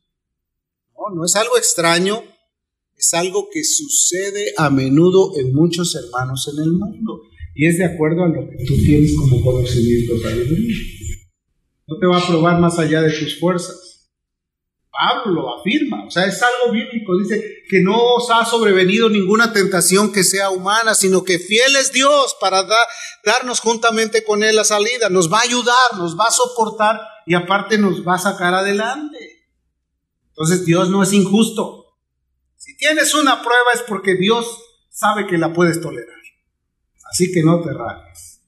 No, 0.98 1.16
no 1.18 1.26
es 1.26 1.36
algo 1.36 1.58
extraño, 1.58 2.24
es 2.98 3.14
algo 3.14 3.50
que 3.52 3.64
sucede 3.64 4.54
a 4.58 4.70
menudo 4.70 5.34
en 5.38 5.54
muchos 5.54 5.96
hermanos 5.96 6.50
en 6.54 6.64
el 6.64 6.72
mundo 6.72 7.22
y 7.54 7.68
es 7.68 7.78
de 7.78 7.86
acuerdo 7.86 8.24
a 8.24 8.28
lo 8.28 8.50
que 8.50 8.66
tú 8.66 8.76
tienes 8.76 9.16
como 9.18 9.42
conocimiento 9.42 10.14
No 11.88 11.98
te 12.00 12.08
va 12.08 12.18
a 12.18 12.28
probar 12.28 12.60
más 12.60 12.78
allá 12.80 13.02
de 13.02 13.12
tus 13.12 13.40
fuerzas. 13.40 14.10
Pablo 14.92 15.34
lo 15.34 15.60
afirma, 15.60 16.06
o 16.06 16.10
sea, 16.10 16.26
es 16.26 16.42
algo 16.42 16.72
bíblico, 16.72 17.18
dice 17.18 17.64
que 17.70 17.82
no 17.82 18.16
os 18.16 18.30
ha 18.32 18.46
sobrevenido 18.46 19.10
ninguna 19.10 19.52
tentación 19.52 20.14
que 20.14 20.24
sea 20.24 20.52
humana, 20.52 20.96
sino 20.96 21.24
que 21.24 21.38
fiel 21.38 21.76
es 21.76 21.92
Dios 21.92 22.38
para 22.40 22.66
darnos 23.26 23.60
juntamente 23.60 24.24
con 24.24 24.42
Él 24.42 24.56
la 24.56 24.64
salida, 24.64 25.10
nos 25.10 25.32
va 25.32 25.40
a 25.40 25.44
ayudar, 25.44 25.98
nos 25.98 26.18
va 26.18 26.28
a 26.28 26.32
soportar 26.32 27.02
y 27.26 27.34
aparte 27.34 27.78
nos 27.78 28.08
va 28.08 28.16
a 28.16 28.20
sacar 28.20 28.54
adelante. 28.54 29.48
Entonces 30.30 30.66
Dios 30.66 30.90
no 30.90 31.04
es 31.04 31.12
injusto, 31.12 31.85
si 32.66 32.76
tienes 32.78 33.14
una 33.14 33.44
prueba 33.44 33.72
es 33.76 33.82
porque 33.82 34.16
Dios 34.16 34.60
sabe 34.90 35.28
que 35.28 35.38
la 35.38 35.54
puedes 35.54 35.80
tolerar. 35.80 36.16
Así 37.12 37.32
que 37.32 37.44
no 37.44 37.62
te 37.62 37.72
rajes. 37.72 38.42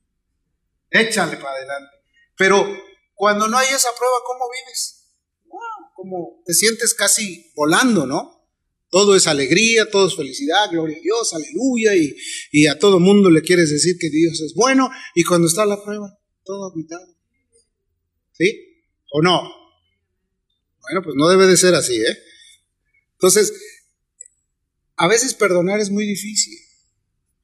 Échale 0.90 1.38
para 1.38 1.52
adelante. 1.52 1.96
Pero 2.36 2.66
cuando 3.14 3.48
no 3.48 3.60
hay 3.60 3.68
esa 3.68 3.90
prueba, 3.96 4.16
¿cómo 4.26 4.46
vives? 4.50 4.96
como 5.94 6.44
te 6.46 6.54
sientes 6.54 6.94
casi 6.94 7.52
volando, 7.56 8.06
¿no? 8.06 8.48
Todo 8.90 9.16
es 9.16 9.26
alegría, 9.26 9.90
todo 9.90 10.08
es 10.08 10.16
felicidad, 10.16 10.70
gloria 10.72 10.98
a 10.98 11.02
Dios, 11.02 11.34
aleluya, 11.34 11.96
y, 11.96 12.16
y 12.52 12.68
a 12.68 12.78
todo 12.78 13.00
mundo 13.00 13.32
le 13.32 13.42
quieres 13.42 13.72
decir 13.72 13.98
que 14.00 14.10
Dios 14.10 14.40
es 14.42 14.54
bueno, 14.54 14.90
y 15.16 15.24
cuando 15.24 15.48
está 15.48 15.66
la 15.66 15.84
prueba, 15.84 16.18
todo 16.44 16.72
aguitado. 16.72 17.08
¿Sí? 18.32 18.84
¿O 19.12 19.22
no? 19.22 19.42
Bueno, 20.82 21.02
pues 21.04 21.16
no 21.18 21.28
debe 21.30 21.48
de 21.48 21.58
ser 21.58 21.74
así, 21.74 21.96
¿eh? 21.96 22.18
Entonces, 23.14 23.52
a 24.98 25.08
veces 25.08 25.34
perdonar 25.34 25.80
es 25.80 25.90
muy 25.90 26.06
difícil, 26.06 26.58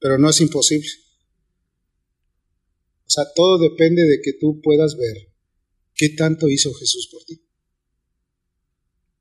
pero 0.00 0.18
no 0.18 0.28
es 0.30 0.40
imposible. 0.40 0.88
O 3.06 3.10
sea, 3.10 3.24
todo 3.34 3.58
depende 3.58 4.02
de 4.02 4.20
que 4.22 4.32
tú 4.40 4.60
puedas 4.62 4.96
ver 4.96 5.34
¿Qué 5.94 6.10
tanto 6.10 6.48
hizo 6.48 6.72
Jesús 6.74 7.08
por 7.10 7.22
ti? 7.24 7.40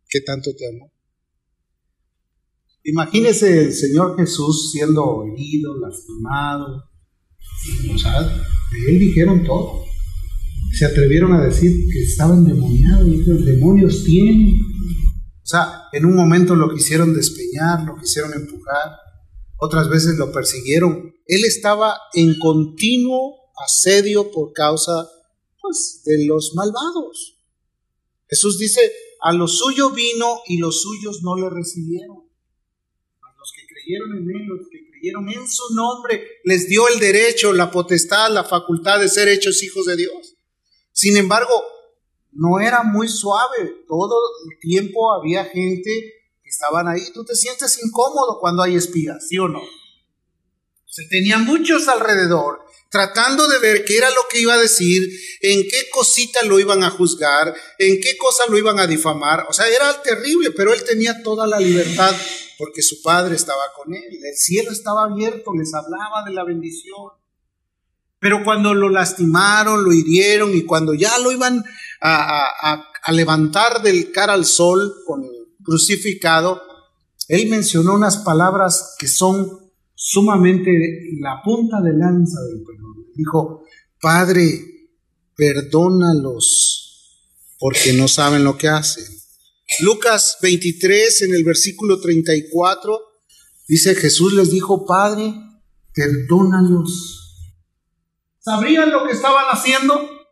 ¿Qué 0.10 0.22
tanto 0.22 0.56
te 0.56 0.68
amó? 0.68 0.92
Imagínese 2.84 3.66
el 3.66 3.74
Señor 3.74 4.18
Jesús 4.18 4.72
siendo 4.72 5.24
herido, 5.26 5.78
lastimado. 5.80 6.84
O 7.94 7.98
sea, 7.98 8.22
de 8.22 8.92
él 8.92 9.00
dijeron 9.00 9.44
todo. 9.44 9.86
Se 10.74 10.86
atrevieron 10.86 11.34
a 11.34 11.46
decir 11.46 11.72
que 11.92 12.04
estaba 12.04 12.36
endemoniado. 12.36 13.06
los 13.08 13.46
demonios 13.46 14.04
tienen. 14.04 14.60
O 14.60 15.46
sea, 15.46 15.83
en 15.94 16.06
un 16.06 16.16
momento 16.16 16.56
lo 16.56 16.74
quisieron 16.74 17.14
despeñar, 17.14 17.84
lo 17.86 17.96
quisieron 17.96 18.34
empujar. 18.34 18.92
Otras 19.58 19.90
veces 19.90 20.18
lo 20.18 20.32
persiguieron. 20.32 21.16
Él 21.26 21.46
estaba 21.46 21.98
en 22.14 22.38
continuo 22.38 23.38
asedio 23.66 24.32
por 24.32 24.52
causa 24.52 25.08
pues, 25.62 26.02
de 26.04 26.26
los 26.26 26.54
malvados. 26.56 27.40
Jesús 28.28 28.58
dice, 28.58 28.82
a 29.22 29.32
lo 29.32 29.48
suyo 29.48 29.92
vino 29.92 30.42
y 30.48 30.58
los 30.58 30.82
suyos 30.82 31.22
no 31.24 31.38
le 31.38 31.50
recibieron 31.50 32.24
los 33.44 33.52
que 33.52 33.68
creyeron 33.68 34.14
en 34.16 34.30
Él, 34.30 34.48
los 34.48 34.70
que 34.70 34.90
creyeron 34.90 35.28
en 35.28 35.50
su 35.50 35.76
nombre, 35.76 36.40
les 36.46 36.70
dio 36.70 36.88
el 36.88 36.98
derecho, 36.98 37.52
la 37.52 37.70
potestad, 37.70 38.32
la 38.32 38.46
facultad 38.46 39.02
de 39.02 39.10
ser 39.10 39.28
hechos 39.28 39.62
hijos 39.64 39.86
de 39.86 39.98
Dios. 39.98 40.38
Sin 40.94 41.18
embargo, 41.18 41.52
no 42.36 42.60
era 42.60 42.84
muy 42.84 43.08
suave. 43.08 43.84
Todo 43.88 44.16
el 44.50 44.60
tiempo 44.60 45.14
había 45.14 45.46
gente 45.46 45.92
que 46.44 46.50
estaban 46.50 46.88
ahí. 46.88 47.02
Tú 47.14 47.24
te 47.24 47.36
sientes 47.36 47.84
incómodo 47.84 48.40
cuando 48.40 48.64
hay 48.64 48.76
espías, 48.76 49.28
¿sí 49.28 49.38
o 49.38 49.48
no? 49.48 49.62
Se 50.86 51.08
tenían 51.10 51.46
muchos 51.46 51.88
alrededor 51.88 52.64
tratando 52.94 53.48
de 53.48 53.58
ver 53.58 53.86
qué 53.86 53.98
era 53.98 54.12
lo 54.12 54.22
que 54.30 54.40
iba 54.40 54.54
a 54.54 54.60
decir, 54.60 55.02
en 55.42 55.64
qué 55.64 55.90
cosita 55.92 56.46
lo 56.46 56.60
iban 56.60 56.84
a 56.84 56.92
juzgar, 56.92 57.52
en 57.80 58.00
qué 58.00 58.16
cosa 58.18 58.44
lo 58.48 58.56
iban 58.56 58.80
a 58.80 58.86
difamar. 58.86 59.48
O 59.50 59.54
sea, 59.54 59.68
era 59.68 60.00
terrible, 60.04 60.52
pero 60.52 60.72
él 60.72 60.84
tenía 60.84 61.24
toda 61.24 61.48
la 61.48 61.60
libertad 61.60 62.16
porque 62.60 62.84
su 62.84 63.02
padre 63.02 63.36
estaba 63.36 63.64
con 63.76 63.96
él. 63.96 64.04
El 64.24 64.38
cielo 64.38 64.72
estaba 64.72 65.06
abierto, 65.06 65.54
les 65.58 65.74
hablaba 65.74 66.24
de 66.24 66.34
la 66.34 66.44
bendición. 66.44 67.10
Pero 68.20 68.44
cuando 68.44 68.76
lo 68.76 68.90
lastimaron, 68.90 69.84
lo 69.84 69.92
hirieron 69.92 70.56
y 70.56 70.62
cuando 70.62 70.94
ya 70.94 71.18
lo 71.18 71.32
iban 71.32 71.64
a, 72.04 73.12
levantar 73.12 73.82
del 73.82 74.12
cara 74.12 74.34
al 74.34 74.46
sol 74.46 74.94
con 75.06 75.24
crucificado, 75.64 76.62
él 77.28 77.50
mencionó 77.50 77.94
unas 77.94 78.18
palabras 78.18 78.96
que 79.00 79.08
son 79.08 79.72
sumamente 79.94 80.72
la 81.20 81.42
punta 81.44 81.82
de 81.82 81.94
lanza 81.94 82.42
del 82.42 82.64
perdón. 82.64 83.08
Dijo, 83.16 83.64
Padre, 84.02 84.90
perdónalos 85.36 86.74
porque 87.60 87.94
no 87.94 88.08
saben 88.08 88.44
lo 88.44 88.58
que 88.58 88.68
hacen. 88.68 89.06
Lucas 89.80 90.38
23 90.42 91.22
en 91.24 91.36
el 91.36 91.44
versículo 91.46 92.02
34 92.02 93.00
dice 93.68 93.96
Jesús 93.96 94.34
les 94.34 94.52
dijo, 94.52 94.86
Padre, 94.86 95.34
perdónalos. 95.94 97.20
¿Sabían 98.40 98.92
lo 98.92 99.06
que 99.06 99.14
estaban 99.14 99.46
haciendo? 99.50 100.23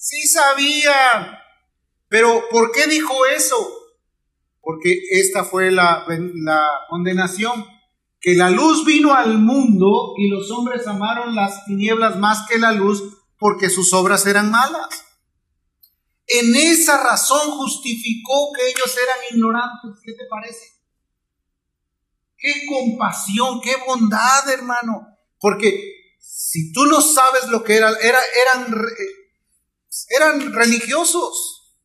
Sí 0.00 0.26
sabían. 0.26 1.38
Pero 2.08 2.48
¿por 2.50 2.72
qué 2.72 2.86
dijo 2.86 3.14
eso? 3.26 3.56
Porque 4.62 4.98
esta 5.10 5.44
fue 5.44 5.70
la, 5.70 6.06
la 6.08 6.66
condenación 6.88 7.66
que 8.18 8.34
la 8.34 8.48
luz 8.50 8.86
vino 8.86 9.14
al 9.14 9.38
mundo 9.38 10.14
y 10.16 10.28
los 10.28 10.50
hombres 10.50 10.86
amaron 10.86 11.34
las 11.34 11.66
tinieblas 11.66 12.16
más 12.18 12.46
que 12.48 12.58
la 12.58 12.72
luz 12.72 13.02
porque 13.38 13.68
sus 13.68 13.92
obras 13.92 14.26
eran 14.26 14.50
malas. 14.50 14.88
En 16.26 16.54
esa 16.56 17.02
razón 17.02 17.50
justificó 17.50 18.52
que 18.56 18.68
ellos 18.68 18.96
eran 19.02 19.18
ignorantes. 19.32 20.00
¿Qué 20.02 20.12
te 20.14 20.24
parece? 20.30 20.64
Qué 22.38 22.52
compasión, 22.68 23.60
qué 23.60 23.74
bondad, 23.86 24.48
hermano. 24.48 25.06
Porque 25.38 26.14
si 26.18 26.72
tú 26.72 26.86
no 26.86 27.02
sabes 27.02 27.48
lo 27.48 27.62
que 27.62 27.76
eran, 27.76 27.94
era, 28.00 28.18
eran, 28.42 28.74
eran 30.08 30.52
religiosos. 30.52 31.76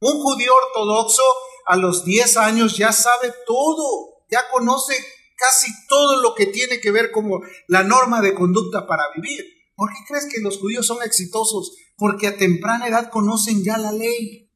Un 0.00 0.20
judío 0.20 0.52
ortodoxo 0.54 1.22
a 1.66 1.76
los 1.76 2.04
10 2.04 2.36
años 2.36 2.76
ya 2.76 2.92
sabe 2.92 3.32
todo, 3.46 4.24
ya 4.30 4.48
conoce 4.50 4.94
casi 5.36 5.70
todo 5.88 6.20
lo 6.20 6.34
que 6.34 6.46
tiene 6.46 6.80
que 6.80 6.90
ver 6.90 7.10
como 7.10 7.40
la 7.68 7.82
norma 7.82 8.20
de 8.20 8.34
conducta 8.34 8.86
para 8.86 9.04
vivir. 9.14 9.44
¿Por 9.74 9.90
qué 9.90 9.98
crees 10.06 10.26
que 10.26 10.40
los 10.40 10.58
judíos 10.58 10.86
son 10.86 11.02
exitosos? 11.02 11.76
Porque 11.96 12.28
a 12.28 12.36
temprana 12.36 12.86
edad 12.86 13.10
conocen 13.10 13.64
ya 13.64 13.76
la 13.78 13.92
ley. 13.92 14.50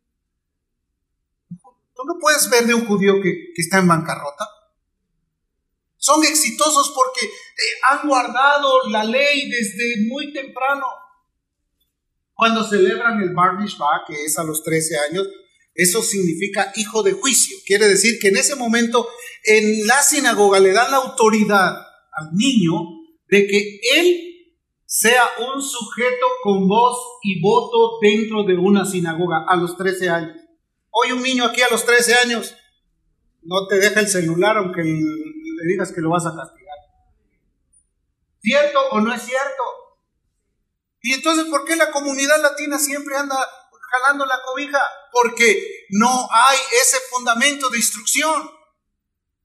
Tú 1.51 2.05
no 2.05 2.14
puedes 2.21 2.49
ver 2.49 2.66
de 2.66 2.75
un 2.75 2.87
judío 2.87 3.14
que, 3.23 3.53
está 3.57 3.79
en 3.79 3.88
bancarrota. 3.88 4.47
Son 5.97 6.23
exitosos 6.23 6.92
porque 6.94 7.27
eh, 7.27 7.79
han 7.90 8.07
guardado 8.07 8.88
la 8.88 9.03
ley 9.03 9.51
desde 9.51 10.07
muy 10.09 10.33
temprano. 10.33 10.87
Cuando 12.38 12.62
celebran 12.62 13.20
el 13.20 13.35
Bar 13.35 13.59
Mishpah, 13.59 14.05
que 14.07 14.14
es 14.24 14.38
a 14.38 14.44
los 14.44 14.62
13 14.62 14.96
años, 15.11 15.29
eso 15.74 16.01
significa 16.03 16.72
hijo 16.77 17.03
de 17.03 17.11
juicio. 17.11 17.57
Quiere 17.66 17.88
decir 17.88 18.20
que 18.20 18.29
en 18.29 18.37
ese 18.37 18.55
momento 18.55 19.09
en 19.42 19.85
la 19.88 20.01
sinagoga 20.03 20.61
le 20.61 20.72
dan 20.72 20.92
la 20.92 20.98
autoridad 20.98 21.72
al 22.12 22.33
niño 22.35 22.74
de 23.29 23.44
que 23.44 23.81
él 23.96 24.55
sea 24.87 25.24
un 25.53 25.61
sujeto 25.61 26.27
con 26.44 26.68
voz 26.68 26.96
y 27.24 27.40
voto 27.40 27.98
dentro 28.01 28.44
de 28.44 28.57
una 28.57 28.85
sinagoga 28.85 29.44
a 29.48 29.57
los 29.57 29.77
13 29.77 30.09
años. 30.09 30.37
Hoy 30.90 31.11
un 31.11 31.24
niño 31.24 31.44
aquí 31.44 31.61
a 31.62 31.72
los 31.72 31.85
13 31.85 32.14
años 32.24 32.55
no 33.42 33.66
te 33.66 33.81
deja 33.81 33.98
el 33.98 34.07
celular 34.07 34.59
aunque 34.59 34.85
le 34.85 35.66
digas 35.66 35.90
que 35.92 36.01
lo 36.01 36.11
vas 36.11 36.24
a 36.24 36.37
castigar. 36.37 36.79
¿Cierto 38.40 38.79
o 38.92 39.01
no 39.01 39.12
es 39.12 39.22
cierto? 39.22 39.88
Y 41.09 41.14
entonces, 41.14 41.47
¿por 41.47 41.64
qué 41.64 41.75
la 41.75 41.90
comunidad 41.90 42.38
latina 42.42 42.79
siempre 42.79 43.16
anda 43.16 43.38
jalando 43.90 44.27
la 44.27 44.40
cobija, 44.44 44.81
porque 45.12 45.87
no 45.90 46.29
hay 46.31 46.59
ese 46.83 46.99
fundamento 47.11 47.68
de 47.71 47.79
instrucción. 47.79 48.51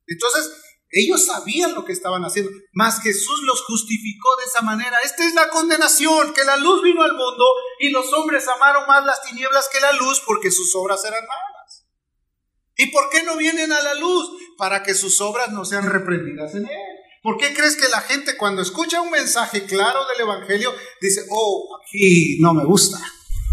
Entonces, 0.08 0.52
ellos 0.89 1.26
sabían 1.26 1.73
lo 1.73 1.86
que 1.86 1.93
estaban 1.93 2.23
haciendo, 2.23 2.52
mas 2.73 3.02
Jesús 3.02 3.41
los 3.43 3.63
justificó 3.63 4.36
de 4.38 4.45
esa 4.45 4.62
manera. 4.62 4.97
Esta 5.04 5.26
es 5.26 5.34
la 5.34 5.49
condenación, 5.49 6.34
que 6.34 6.43
la 6.43 6.58
luz 6.58 6.84
vino 6.84 7.02
al 7.02 7.13
mundo 7.13 7.45
y 7.80 7.89
los 7.89 8.12
hombres 8.13 8.47
amaron 8.47 8.86
más 8.88 9.04
las 9.06 9.23
tinieblas 9.23 9.69
que 9.71 9.80
la 9.80 9.93
luz 9.93 10.21
porque 10.26 10.52
sus 10.52 10.76
obras 10.76 11.04
eran 11.06 11.26
malas. 11.26 11.88
¿Y 12.76 12.88
por 12.88 13.10
qué 13.10 13.23
no 13.23 13.38
vienen 13.38 13.71
a 13.71 13.82
la 13.82 13.95
luz? 13.95 14.30
Para 14.58 14.84
que 14.84 14.93
sus 14.93 15.19
obras 15.21 15.52
no 15.52 15.65
sean 15.65 15.89
reprendidas 15.89 16.54
en 16.54 16.67
él. 16.67 16.92
¿Por 17.23 17.38
qué 17.38 17.53
crees 17.53 17.77
que 17.77 17.88
la 17.88 18.01
gente 18.01 18.36
cuando 18.36 18.62
escucha 18.62 18.99
un 18.99 19.09
mensaje 19.09 19.65
claro 19.65 20.05
del 20.07 20.27
Evangelio 20.27 20.73
dice, 20.99 21.25
oh, 21.29 21.79
aquí 21.81 22.38
no 22.41 22.53
me 22.53 22.65
gusta? 22.65 22.97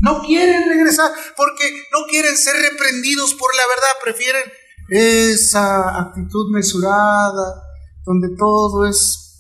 No 0.00 0.22
quieren 0.22 0.68
regresar 0.68 1.12
porque 1.37 1.70
no 1.92 2.04
quieren 2.09 2.37
ser 2.37 2.56
reprendidos 2.56 3.35
por 3.35 3.54
la 3.54 3.66
verdad, 3.68 3.88
prefieren 4.02 4.52
esa 4.88 6.00
actitud 6.00 6.50
mesurada, 6.50 7.62
donde 8.04 8.35
todo 8.37 8.88
es 8.88 9.38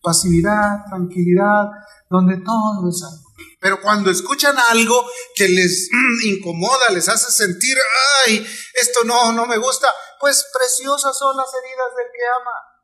pasividad, 0.00 0.86
tranquilidad, 0.88 1.66
donde 2.08 2.38
todo 2.38 2.88
es 2.88 3.02
algo. 3.02 3.26
Pero 3.60 3.82
cuando 3.82 4.10
escuchan 4.10 4.56
algo 4.70 5.04
que 5.34 5.48
les 5.48 5.90
incomoda, 6.24 6.88
les 6.92 7.10
hace 7.10 7.30
sentir, 7.30 7.76
ay, 8.24 8.46
esto 8.72 9.00
no, 9.04 9.32
no 9.32 9.44
me 9.44 9.58
gusta, 9.58 9.88
pues 10.18 10.46
preciosas 10.50 11.18
son 11.18 11.36
las 11.36 11.48
heridas 11.52 11.88
del 11.94 12.06
que 12.06 12.24
ama. 12.40 12.75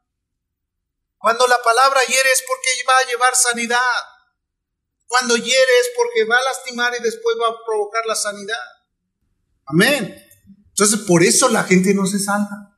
Cuando 1.23 1.47
la 1.47 1.63
palabra 1.63 2.01
hiere 2.09 2.33
es 2.33 2.43
porque 2.49 2.69
va 2.89 2.99
a 2.99 3.07
llevar 3.09 3.37
sanidad. 3.37 3.79
Cuando 5.07 5.37
hiere 5.37 5.79
es 5.81 5.91
porque 5.97 6.25
va 6.25 6.37
a 6.37 6.43
lastimar 6.43 6.93
y 6.99 7.03
después 7.03 7.37
va 7.41 7.47
a 7.47 7.65
provocar 7.65 8.05
la 8.07 8.17
sanidad. 8.17 8.65
Amén. 9.67 10.17
Entonces, 10.71 10.99
por 11.07 11.23
eso 11.23 11.49
la 11.49 11.63
gente 11.63 11.95
no 11.95 12.07
se 12.07 12.19
salva. 12.19 12.77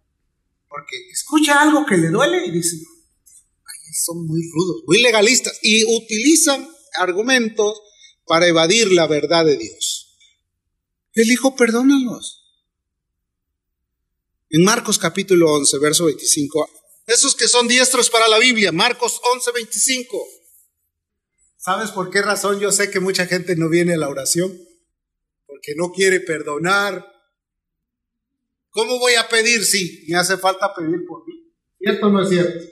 Porque 0.69 0.95
escucha 1.11 1.63
algo 1.63 1.87
que 1.87 1.97
le 1.97 2.11
duele 2.11 2.45
y 2.45 2.51
dice, 2.51 2.77
Ay, 2.77 3.95
son 3.95 4.27
muy 4.27 4.43
rudos, 4.53 4.83
muy 4.87 5.01
legalistas. 5.01 5.59
Y 5.63 5.83
utilizan 5.97 6.69
argumentos 6.99 7.81
para 8.27 8.47
evadir 8.47 8.93
la 8.93 9.07
verdad 9.07 9.47
de 9.47 9.57
Dios. 9.57 10.19
El 11.15 11.33
Hijo, 11.33 11.57
perdónalos. 11.57 12.45
En 14.51 14.65
Marcos 14.65 14.99
capítulo 14.99 15.51
11, 15.55 15.79
verso 15.79 16.05
25. 16.05 16.84
Esos 17.07 17.35
que 17.35 17.49
son 17.49 17.69
diestros 17.69 18.11
para 18.11 18.29
la 18.29 18.39
Biblia, 18.39 18.73
Marcos 18.73 19.21
11, 19.35 19.53
25. 19.53 20.27
¿Sabes 21.57 21.91
por 21.91 22.11
qué 22.11 22.23
razón 22.23 22.61
yo 22.61 22.73
sé 22.73 22.91
que 22.91 23.01
mucha 23.01 23.27
gente 23.27 23.57
no 23.57 23.69
viene 23.69 23.95
a 23.95 23.99
la 23.99 24.09
oración? 24.09 24.59
Porque 25.47 25.75
no 25.77 25.93
quiere 25.93 26.21
perdonar. 26.21 27.07
¿Cómo 28.71 28.99
voy 28.99 29.15
a 29.15 29.29
pedir 29.29 29.65
si 29.65 30.07
me 30.09 30.19
hace 30.19 30.37
falta 30.37 30.75
pedir 30.75 31.05
por 31.07 31.27
mí? 31.27 31.55
¿Cierto 31.79 32.07
o 32.07 32.11
no 32.11 32.23
es 32.23 32.29
cierto? 32.29 32.65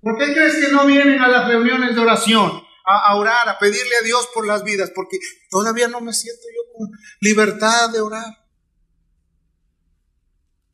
¿Por 0.00 0.18
qué 0.18 0.32
crees 0.32 0.56
que 0.56 0.72
no 0.72 0.86
vienen 0.86 1.20
a 1.20 1.28
las 1.28 1.48
reuniones 1.48 1.94
de 1.94 2.00
oración? 2.00 2.68
a, 2.88 3.16
orar, 3.16 3.48
a 3.48 3.58
pedirle 3.58 3.96
a 4.00 4.04
Dios 4.04 4.28
por 4.32 4.46
las 4.46 4.64
vidas, 4.64 4.90
porque 4.94 5.18
todavía 5.50 5.88
no 5.88 6.00
me 6.00 6.12
siento 6.12 6.42
yo 6.54 6.72
con 6.72 6.88
libertad 7.20 7.90
de 7.90 8.00
orar. 8.00 8.48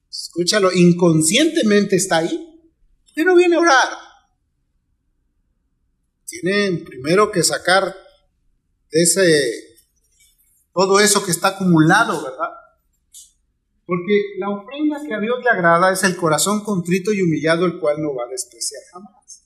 Escúchalo, 0.09 0.71
inconscientemente 0.73 1.97
está 1.97 2.19
ahí. 2.19 2.54
Pero 3.14 3.35
viene 3.35 3.57
a 3.57 3.61
orar? 3.61 3.88
Tiene 6.27 6.79
primero 6.85 7.31
que 7.31 7.42
sacar 7.42 7.94
ese, 8.90 9.77
todo 10.72 11.00
eso 11.00 11.24
que 11.24 11.31
está 11.31 11.48
acumulado, 11.48 12.22
¿verdad? 12.22 12.48
Porque 13.87 14.38
la 14.38 14.50
ofrenda 14.50 14.98
que 15.07 15.14
a 15.14 15.20
Dios 15.20 15.37
le 15.42 15.50
agrada 15.50 15.92
es 15.92 16.03
el 16.05 16.16
corazón 16.16 16.64
contrito 16.64 17.12
y 17.12 17.22
humillado, 17.22 17.66
el 17.66 17.79
cual 17.79 18.00
no 18.00 18.14
va 18.14 18.24
a 18.24 18.29
despreciar 18.29 18.83
jamás. 18.92 19.44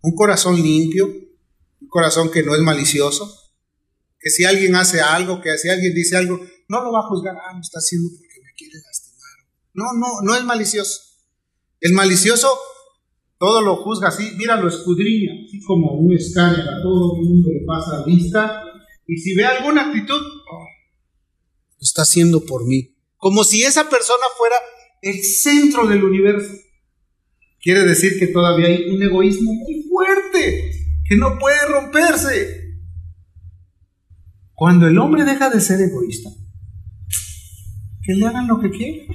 Un 0.00 0.14
corazón 0.14 0.56
limpio, 0.56 1.06
un 1.06 1.88
corazón 1.88 2.30
que 2.30 2.42
no 2.42 2.54
es 2.54 2.62
malicioso, 2.62 3.44
que 4.18 4.30
si 4.30 4.44
alguien 4.44 4.74
hace 4.76 5.00
algo, 5.00 5.40
que 5.42 5.56
si 5.58 5.68
alguien 5.68 5.94
dice 5.94 6.16
algo, 6.16 6.40
no 6.68 6.82
lo 6.82 6.92
va 6.92 7.00
a 7.00 7.08
juzgar, 7.08 7.36
ah, 7.36 7.52
lo 7.52 7.60
está 7.60 7.78
haciendo 7.78 8.08
porque 8.16 8.40
me 8.42 8.52
quiere 8.54 8.78
lastimar. 8.78 9.30
No, 9.74 9.92
no, 9.92 10.22
no 10.22 10.34
es 10.34 10.44
malicioso. 10.44 11.13
El 11.84 11.92
malicioso 11.92 12.48
todo 13.38 13.60
lo 13.60 13.76
juzga 13.76 14.08
así, 14.08 14.30
mira, 14.38 14.56
lo 14.56 14.68
escudriña, 14.68 15.34
así 15.46 15.60
como 15.60 15.92
un 15.92 16.14
escáner, 16.14 16.60
a 16.60 16.82
todo 16.82 17.16
el 17.16 17.28
mundo 17.28 17.50
le 17.52 17.62
pasa 17.66 17.98
a 17.98 18.04
vista, 18.06 18.64
y 19.06 19.18
si 19.18 19.34
ve 19.34 19.44
alguna 19.44 19.88
actitud, 19.88 20.16
oh, 20.16 20.64
lo 21.72 21.82
está 21.82 22.00
haciendo 22.00 22.42
por 22.46 22.66
mí. 22.66 22.96
Como 23.18 23.44
si 23.44 23.64
esa 23.64 23.90
persona 23.90 24.24
fuera 24.38 24.56
el 25.02 25.22
centro 25.22 25.86
del 25.86 26.04
universo. 26.04 26.54
Quiere 27.60 27.82
decir 27.82 28.18
que 28.18 28.28
todavía 28.28 28.68
hay 28.68 28.88
un 28.88 29.02
egoísmo 29.02 29.52
muy 29.52 29.82
fuerte, 29.82 30.70
que 31.06 31.16
no 31.16 31.38
puede 31.38 31.66
romperse. 31.66 32.78
Cuando 34.54 34.86
el 34.86 34.96
hombre 34.96 35.24
deja 35.24 35.50
de 35.50 35.60
ser 35.60 35.82
egoísta, 35.82 36.30
que 38.02 38.14
le 38.14 38.24
hagan 38.24 38.48
lo 38.48 38.58
que 38.58 38.70
quiera. 38.70 39.14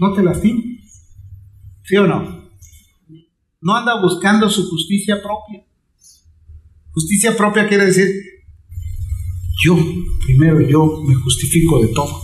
No 0.00 0.14
te 0.14 0.22
lastimes. 0.22 0.75
¿Sí 1.86 1.96
o 1.96 2.06
no? 2.06 2.50
No 3.60 3.76
anda 3.76 4.00
buscando 4.00 4.50
su 4.50 4.68
justicia 4.68 5.22
propia. 5.22 5.64
Justicia 6.90 7.36
propia 7.36 7.68
quiere 7.68 7.86
decir, 7.86 8.08
yo, 9.62 9.76
primero 10.24 10.60
yo 10.60 11.02
me 11.06 11.14
justifico 11.14 11.80
de 11.80 11.88
todo. 11.88 12.22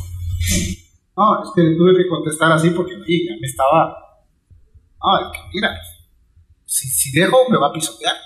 No, 1.17 1.43
es 1.45 1.51
que 1.55 1.63
tuve 1.77 1.97
que 1.97 2.09
contestar 2.09 2.51
así 2.53 2.71
porque 2.71 2.95
ya 2.95 3.37
me 3.41 3.47
estaba... 3.47 3.95
Ay, 5.01 5.25
mira, 5.55 5.77
si, 6.65 6.89
si 6.89 7.13
dejo 7.13 7.49
me 7.49 7.59
va 7.59 7.69
a 7.69 7.73
pisotear. 7.73 8.17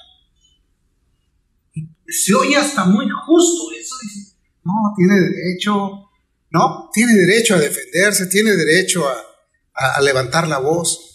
Se 2.06 2.34
oye 2.34 2.56
hasta 2.56 2.86
muy 2.86 3.08
justo 3.10 3.72
eso. 3.78 3.94
Dice, 4.02 4.36
no, 4.64 4.72
tiene 4.96 5.20
derecho, 5.20 6.08
no, 6.50 6.88
tiene 6.94 7.12
derecho 7.12 7.56
a 7.56 7.58
defenderse, 7.58 8.26
tiene 8.26 8.52
derecho 8.52 9.04
a 9.06 10.00
levantar 10.00 10.48
la 10.48 10.58
voz. 10.58 11.05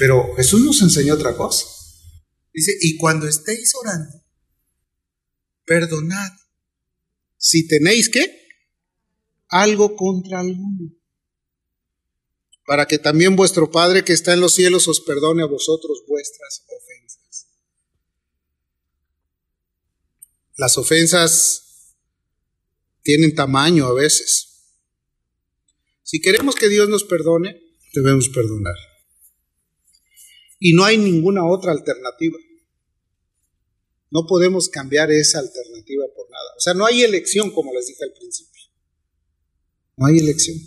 Pero 0.00 0.34
Jesús 0.34 0.62
nos 0.62 0.80
enseñó 0.80 1.12
otra 1.12 1.36
cosa. 1.36 1.66
Dice, 2.54 2.74
y 2.80 2.96
cuando 2.96 3.28
estéis 3.28 3.74
orando, 3.74 4.24
perdonad 5.66 6.32
si 7.36 7.68
tenéis 7.68 8.08
que 8.08 8.48
algo 9.48 9.96
contra 9.96 10.40
alguno, 10.40 10.90
para 12.64 12.86
que 12.86 12.98
también 12.98 13.36
vuestro 13.36 13.70
Padre 13.70 14.02
que 14.02 14.14
está 14.14 14.32
en 14.32 14.40
los 14.40 14.54
cielos 14.54 14.88
os 14.88 15.02
perdone 15.02 15.42
a 15.42 15.46
vosotros 15.46 16.02
vuestras 16.08 16.64
ofensas. 16.66 17.46
Las 20.56 20.78
ofensas 20.78 21.92
tienen 23.02 23.34
tamaño 23.34 23.84
a 23.84 23.92
veces. 23.92 24.62
Si 26.02 26.22
queremos 26.22 26.54
que 26.54 26.70
Dios 26.70 26.88
nos 26.88 27.04
perdone, 27.04 27.60
debemos 27.92 28.30
perdonar. 28.30 28.89
Y 30.60 30.74
no 30.74 30.84
hay 30.84 30.98
ninguna 30.98 31.44
otra 31.44 31.72
alternativa. 31.72 32.38
No 34.10 34.26
podemos 34.26 34.68
cambiar 34.68 35.10
esa 35.10 35.38
alternativa 35.38 36.04
por 36.14 36.30
nada. 36.30 36.50
O 36.56 36.60
sea, 36.60 36.74
no 36.74 36.84
hay 36.84 37.02
elección, 37.02 37.50
como 37.50 37.72
les 37.72 37.86
dije 37.86 38.04
al 38.04 38.12
principio. 38.12 38.62
No 39.96 40.06
hay 40.06 40.18
elección. 40.18 40.58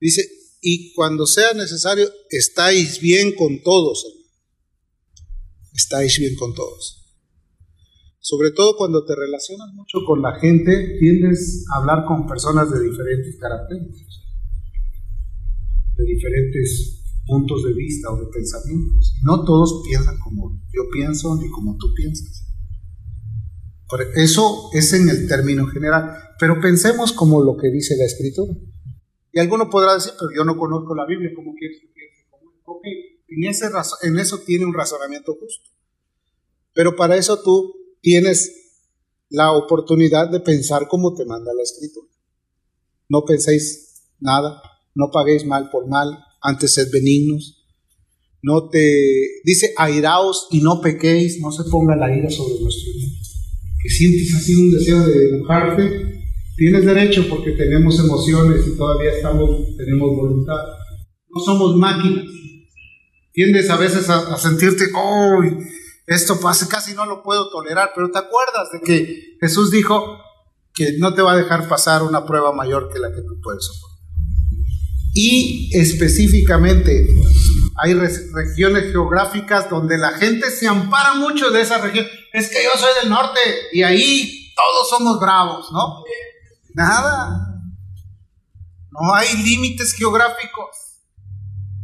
Dice, 0.00 0.30
y 0.60 0.94
cuando 0.94 1.26
sea 1.26 1.52
necesario, 1.52 2.08
estáis 2.30 3.00
bien 3.00 3.34
con 3.34 3.62
todos, 3.62 4.16
Estáis 5.72 6.18
bien 6.18 6.34
con 6.34 6.52
todos. 6.54 7.00
Sobre 8.18 8.50
todo 8.50 8.76
cuando 8.76 9.04
te 9.04 9.14
relacionas 9.16 9.72
mucho 9.72 9.98
con 10.06 10.20
la 10.20 10.38
gente, 10.38 10.98
tiendes 10.98 11.64
a 11.72 11.78
hablar 11.78 12.04
con 12.06 12.26
personas 12.26 12.70
de 12.70 12.90
diferentes 12.90 13.36
características, 13.38 14.20
de 15.96 16.04
diferentes 16.04 16.99
puntos 17.30 17.62
de 17.64 17.72
vista 17.72 18.10
o 18.10 18.16
de 18.16 18.26
pensamientos. 18.26 19.14
No 19.22 19.44
todos 19.44 19.82
piensan 19.88 20.18
como 20.18 20.60
yo 20.74 20.82
pienso 20.92 21.36
ni 21.36 21.48
como 21.48 21.76
tú 21.76 21.94
piensas. 21.94 22.46
Eso 24.14 24.70
es 24.72 24.92
en 24.92 25.08
el 25.08 25.28
término 25.28 25.66
general. 25.66 26.12
Pero 26.38 26.60
pensemos 26.60 27.12
como 27.12 27.42
lo 27.42 27.56
que 27.56 27.70
dice 27.70 27.96
la 27.96 28.04
Escritura. 28.04 28.52
Y 29.32 29.38
alguno 29.38 29.70
podrá 29.70 29.94
decir, 29.94 30.12
pero 30.18 30.30
yo 30.36 30.44
no 30.44 30.56
conozco 30.56 30.94
la 30.94 31.06
Biblia, 31.06 31.30
¿cómo 31.34 31.54
quieres 31.54 31.78
que 31.80 31.88
piense? 31.88 32.26
Ok, 32.64 32.84
en, 33.28 34.12
en 34.12 34.18
eso 34.18 34.38
tiene 34.38 34.64
un 34.64 34.74
razonamiento 34.74 35.36
justo. 35.40 35.70
Pero 36.74 36.96
para 36.96 37.16
eso 37.16 37.40
tú 37.42 37.74
tienes 38.00 38.60
la 39.28 39.52
oportunidad 39.52 40.28
de 40.30 40.40
pensar 40.40 40.88
como 40.88 41.14
te 41.14 41.24
manda 41.24 41.52
la 41.54 41.62
Escritura. 41.62 42.08
No 43.08 43.24
penséis 43.24 44.08
nada, 44.18 44.62
no 44.94 45.10
paguéis 45.10 45.44
mal 45.46 45.70
por 45.70 45.88
mal, 45.88 46.24
antes 46.40 46.74
sed 46.74 46.88
benignos. 46.92 47.56
No 48.42 48.68
te 48.70 48.80
dice 49.44 49.74
airaos 49.76 50.48
y 50.50 50.60
no 50.60 50.80
pequéis, 50.80 51.40
no 51.40 51.52
se 51.52 51.64
ponga 51.70 51.94
la 51.96 52.14
ira 52.14 52.30
sobre 52.30 52.60
nuestro 52.60 52.90
hijo. 52.92 53.16
Que 53.82 53.90
sientes 53.90 54.34
así 54.34 54.54
un 54.54 54.70
deseo 54.70 55.06
de 55.06 55.28
enojarte, 55.28 56.24
tienes 56.56 56.84
derecho 56.84 57.26
porque 57.28 57.52
tenemos 57.52 57.98
emociones 57.98 58.66
y 58.66 58.76
todavía 58.76 59.12
estamos, 59.12 59.76
tenemos 59.76 60.16
voluntad. 60.16 60.58
No 61.28 61.40
somos 61.40 61.76
máquinas. 61.76 62.24
Tiendes 63.32 63.70
a 63.70 63.76
veces 63.76 64.08
a, 64.08 64.36
sentirte, 64.36 64.86
oh, 64.94 65.40
esto 66.06 66.40
pasa, 66.40 66.66
casi 66.68 66.94
no 66.94 67.06
lo 67.06 67.22
puedo 67.22 67.48
tolerar, 67.50 67.92
pero 67.94 68.10
te 68.10 68.18
acuerdas 68.18 68.72
de 68.72 68.80
que 68.80 69.36
Jesús 69.40 69.70
dijo 69.70 70.18
que 70.74 70.98
no 70.98 71.14
te 71.14 71.22
va 71.22 71.32
a 71.32 71.36
dejar 71.36 71.68
pasar 71.68 72.02
una 72.02 72.26
prueba 72.26 72.52
mayor 72.52 72.90
que 72.92 72.98
la 72.98 73.12
que 73.14 73.22
tú 73.22 73.40
puedes 73.40 73.64
soportar. 73.64 73.89
Y 75.12 75.70
específicamente 75.72 77.08
hay 77.82 77.94
regiones 77.94 78.92
geográficas 78.92 79.68
donde 79.68 79.98
la 79.98 80.10
gente 80.12 80.50
se 80.50 80.68
ampara 80.68 81.14
mucho 81.14 81.50
de 81.50 81.62
esa 81.62 81.78
región. 81.78 82.06
Es 82.32 82.48
que 82.48 82.62
yo 82.62 82.70
soy 82.78 82.90
del 83.00 83.10
norte 83.10 83.40
y 83.72 83.82
ahí 83.82 84.52
todos 84.54 84.90
somos 84.90 85.18
bravos, 85.18 85.66
¿no? 85.72 86.04
Nada. 86.74 87.46
No 88.92 89.14
hay 89.14 89.36
límites 89.42 89.94
geográficos. 89.94 90.68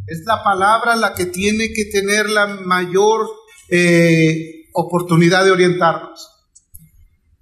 Es 0.07 0.23
la 0.25 0.45
palabra 0.45 0.95
la 0.95 1.15
que 1.15 1.27
tiene 1.27 1.73
que 1.73 1.87
tener 1.87 2.31
la 2.31 2.47
mayor 2.47 3.29
eh, 3.71 4.67
oportunidad 4.73 5.45
de 5.45 5.51
orientarnos. 5.51 6.29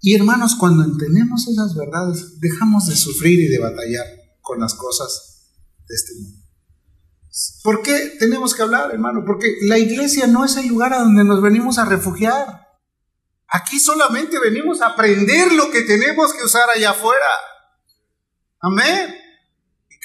Y 0.01 0.15
hermanos, 0.15 0.55
cuando 0.55 0.85
entendemos 0.85 1.47
esas 1.49 1.75
verdades, 1.75 2.41
dejamos 2.41 2.87
de 2.87 2.97
sufrir 2.97 3.41
y 3.41 3.49
de 3.49 3.59
batallar 3.59 4.07
con 4.41 4.61
las 4.61 4.75
cosas 4.75 5.34
de 5.89 5.95
este 5.95 6.15
mundo. 6.15 6.45
¿Por 7.63 7.83
qué 7.83 8.17
tenemos 8.19 8.55
que 8.55 8.63
hablar, 8.63 8.93
hermano? 8.93 9.25
Porque 9.27 9.57
la 9.63 9.79
iglesia 9.79 10.27
no 10.27 10.45
es 10.45 10.57
el 10.57 10.69
lugar 10.69 10.93
a 10.93 11.01
donde 11.01 11.25
nos 11.25 11.43
venimos 11.43 11.79
a 11.79 11.85
refugiar. 11.85 12.69
Aquí 13.49 13.81
solamente 13.81 14.39
venimos 14.39 14.81
a 14.81 14.89
aprender 14.89 15.53
lo 15.53 15.71
que 15.71 15.83
tenemos 15.83 16.33
que 16.33 16.45
usar 16.45 16.69
allá 16.75 16.91
afuera. 16.91 17.27
Amén. 18.61 19.17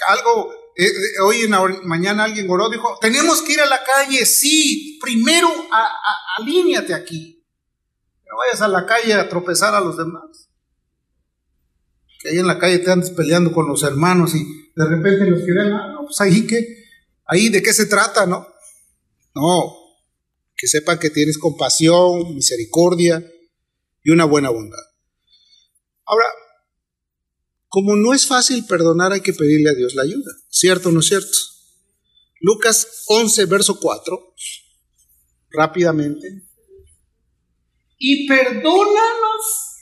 Algo, 0.07 0.51
eh, 0.75 0.85
eh, 0.85 1.21
hoy 1.23 1.41
en 1.41 1.51
la 1.51 1.61
mañana 1.83 2.23
alguien 2.23 2.49
oró, 2.49 2.69
dijo, 2.69 2.97
tenemos 2.99 3.41
que 3.41 3.53
ir 3.53 3.61
a 3.61 3.65
la 3.65 3.83
calle, 3.83 4.25
sí, 4.25 4.97
primero 5.01 5.49
a, 5.71 5.87
alíñate 6.37 6.93
aquí. 6.93 7.45
No 8.25 8.37
vayas 8.37 8.61
a 8.61 8.67
la 8.67 8.85
calle 8.85 9.13
a 9.13 9.29
tropezar 9.29 9.75
a 9.75 9.81
los 9.81 9.97
demás. 9.97 10.49
Que 12.19 12.29
ahí 12.29 12.39
en 12.39 12.47
la 12.47 12.59
calle 12.59 12.79
te 12.79 12.91
andes 12.91 13.11
peleando 13.11 13.51
con 13.51 13.67
los 13.67 13.83
hermanos 13.83 14.35
y 14.35 14.68
de 14.79 14.85
repente 14.85 15.29
los 15.29 15.39
que 15.41 15.51
ven, 15.51 15.73
ah, 15.73 15.91
no, 15.91 16.05
pues 16.05 16.21
ahí 16.21 16.47
que, 16.47 16.85
ahí 17.25 17.49
de 17.49 17.61
qué 17.61 17.73
se 17.73 17.85
trata, 17.85 18.25
¿no? 18.25 18.47
No, 19.35 19.75
que 20.55 20.67
sepan 20.67 20.97
que 20.97 21.09
tienes 21.09 21.37
compasión, 21.37 22.33
misericordia 22.33 23.21
y 24.05 24.11
una 24.11 24.23
buena 24.23 24.49
bondad. 24.49 24.79
Ahora, 26.05 26.27
como 27.67 27.97
no 27.97 28.13
es 28.13 28.25
fácil 28.25 28.65
perdonar, 28.67 29.11
hay 29.11 29.19
que 29.19 29.33
pedirle 29.33 29.69
a 29.69 29.73
Dios 29.73 29.95
la 29.95 30.03
ayuda, 30.03 30.31
¿cierto 30.49 30.87
o 30.87 30.91
no 30.93 31.01
es 31.01 31.07
cierto? 31.07 31.37
Lucas 32.39 33.03
11, 33.07 33.45
verso 33.47 33.79
4, 33.81 34.33
rápidamente. 35.51 36.45
y 37.97 38.25
perdónanos 38.29 39.75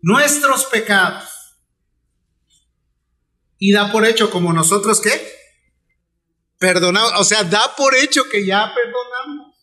nuestros 0.00 0.64
pecados. 0.66 1.31
Y 3.64 3.70
da 3.70 3.92
por 3.92 4.04
hecho 4.04 4.28
como 4.28 4.52
nosotros 4.52 5.00
qué? 5.00 5.10
Perdonamos, 6.58 7.12
o 7.16 7.22
sea, 7.22 7.44
da 7.44 7.60
por 7.76 7.94
hecho 7.94 8.24
que 8.28 8.44
ya 8.44 8.72
perdonamos. 8.74 9.54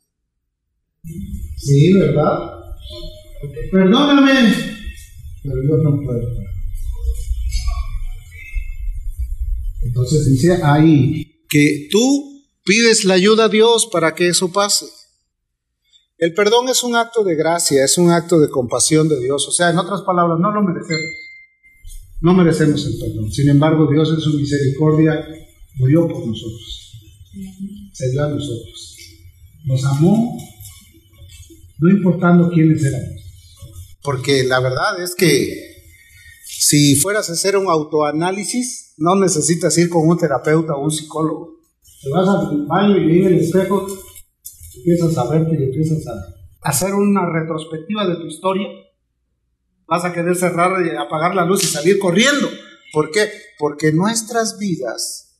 Sí, 1.57 1.93
¿verdad? 1.95 2.49
Perdóname, 3.69 4.53
pero 5.43 5.55
yo 5.67 5.77
no 5.83 6.01
puedo. 6.01 6.29
Entonces 9.83 10.25
dice 10.27 10.61
ahí 10.63 11.45
que 11.49 11.89
tú 11.91 12.41
pides 12.63 13.03
la 13.03 13.15
ayuda 13.15 13.43
a 13.43 13.49
Dios 13.49 13.85
para 13.85 14.15
que 14.15 14.29
eso 14.29 14.49
pase. 14.49 14.85
El 16.17 16.33
perdón 16.33 16.69
es 16.69 16.83
un 16.83 16.95
acto 16.95 17.25
de 17.25 17.35
gracia, 17.35 17.83
es 17.83 17.97
un 17.97 18.11
acto 18.11 18.39
de 18.39 18.49
compasión 18.49 19.09
de 19.09 19.19
Dios. 19.19 19.45
O 19.45 19.51
sea, 19.51 19.71
en 19.71 19.77
otras 19.77 20.03
palabras, 20.03 20.39
no 20.39 20.51
lo 20.51 20.61
merecemos. 20.61 21.28
No 22.21 22.33
merecemos 22.33 22.85
el 22.85 22.99
perdón. 22.99 23.31
Sin 23.31 23.49
embargo, 23.49 23.87
Dios 23.91 24.09
en 24.09 24.19
su 24.19 24.33
misericordia 24.33 25.25
murió 25.75 26.07
por 26.07 26.25
nosotros. 26.25 26.93
Se 27.93 28.11
dio 28.11 28.23
a 28.23 28.29
nosotros. 28.29 28.97
Nos 29.65 29.83
amó, 29.85 30.37
no 31.79 31.89
importando 31.89 32.49
quiénes 32.49 32.83
éramos. 32.83 33.23
Porque 34.01 34.43
la 34.43 34.59
verdad 34.59 35.01
es 35.03 35.15
que 35.15 35.69
si 36.43 36.95
fueras 36.95 37.29
a 37.29 37.33
hacer 37.33 37.55
un 37.55 37.67
autoanálisis, 37.67 38.93
no 38.97 39.15
necesitas 39.15 39.77
ir 39.77 39.89
con 39.89 40.07
un 40.07 40.17
terapeuta 40.17 40.75
o 40.75 40.83
un 40.83 40.91
psicólogo. 40.91 41.59
Te 42.01 42.09
vas 42.09 42.27
al 42.27 42.65
baño 42.65 42.97
y 42.97 43.19
en 43.19 43.27
el 43.27 43.39
espejo, 43.39 43.87
empiezas 44.75 45.17
a 45.17 45.29
verte 45.29 45.57
y 45.59 45.63
empiezas 45.63 46.05
a 46.07 46.69
hacer 46.69 46.93
una 46.93 47.29
retrospectiva 47.31 48.07
de 48.07 48.15
tu 48.15 48.25
historia. 48.25 48.67
Vas 49.89 50.05
a 50.05 50.13
querer 50.13 50.35
cerrar 50.35 50.85
y 50.85 50.95
apagar 50.95 51.33
la 51.33 51.45
luz 51.45 51.63
y 51.63 51.67
salir 51.67 51.97
corriendo. 51.97 52.47
¿Por 52.93 53.11
qué? 53.11 53.29
Porque 53.57 53.91
nuestras 53.91 54.57
vidas 54.57 55.39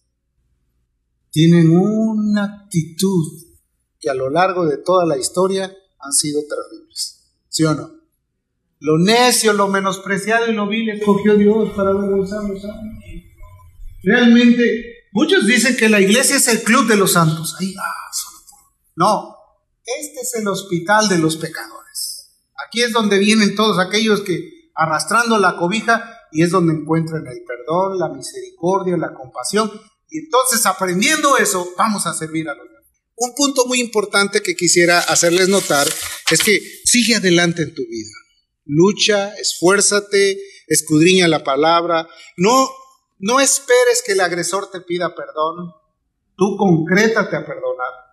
tienen 1.32 1.78
una 1.78 2.44
actitud 2.44 3.26
que 4.00 4.10
a 4.10 4.14
lo 4.14 4.30
largo 4.30 4.66
de 4.66 4.78
toda 4.78 5.06
la 5.06 5.18
historia 5.18 5.72
han 6.00 6.14
sido 6.14 6.42
terribles. 6.42 7.32
¿Sí 7.48 7.64
o 7.64 7.74
no? 7.74 7.92
Lo 8.80 8.98
necio, 8.98 9.54
lo 9.54 9.68
menospreciado 9.68 10.50
y 10.50 10.54
lo 10.54 10.68
vil 10.68 10.90
escogió 10.90 11.36
Dios 11.36 11.72
para 11.76 11.90
avergonzar 11.90 12.44
los 12.44 12.62
santos. 12.62 13.04
Realmente, 14.02 15.08
muchos 15.12 15.46
dicen 15.46 15.76
que 15.76 15.90
la 15.90 16.00
iglesia 16.00 16.38
es 16.38 16.48
el 16.48 16.64
club 16.64 16.88
de 16.88 16.96
los 16.96 17.12
santos. 17.12 17.56
Ah, 17.60 18.12
no, 18.96 19.36
este 19.84 20.22
es 20.22 20.36
el 20.36 20.48
hospital 20.48 21.10
de 21.10 21.20
los 21.20 21.36
pecadores. 21.36 21.89
Aquí 22.70 22.82
es 22.84 22.94
donde 22.94 23.20
vienen 23.20 23.56
todos 23.56 23.80
aquellos 23.80 24.22
que 24.22 24.70
arrastrando 24.76 25.38
la 25.38 25.58
cobija 25.58 26.18
y 26.32 26.44
es 26.44 26.52
donde 26.52 26.74
encuentran 26.74 27.26
el 27.28 27.44
perdón, 27.46 28.00
la 28.00 28.10
misericordia, 28.10 28.96
la 28.96 29.14
compasión. 29.14 29.70
Y 30.10 30.20
entonces 30.20 30.66
aprendiendo 30.66 31.38
eso, 31.38 31.74
vamos 31.78 32.08
a 32.08 32.14
servir 32.14 32.48
a 32.48 32.54
los 32.54 32.66
demás. 32.66 32.84
Un 33.18 33.36
punto 33.36 33.66
muy 33.66 33.82
importante 33.82 34.42
que 34.42 34.56
quisiera 34.56 35.00
hacerles 35.00 35.50
notar 35.50 35.88
es 36.32 36.40
que 36.42 36.62
sigue 36.86 37.16
adelante 37.16 37.64
en 37.64 37.76
tu 37.76 37.82
vida 37.82 38.14
lucha, 38.70 39.34
esfuérzate, 39.36 40.40
escudriña 40.68 41.28
la 41.28 41.44
palabra. 41.44 42.08
No, 42.38 42.70
no 43.18 43.40
esperes 43.40 44.04
que 44.06 44.14
el 44.14 44.22
agresor 44.22 44.70
te 44.72 44.82
pida 44.82 45.14
perdón. 45.16 45.74
Tú 46.38 46.56
concrétate 46.58 47.36
a 47.36 47.46
perdonar. 47.46 48.09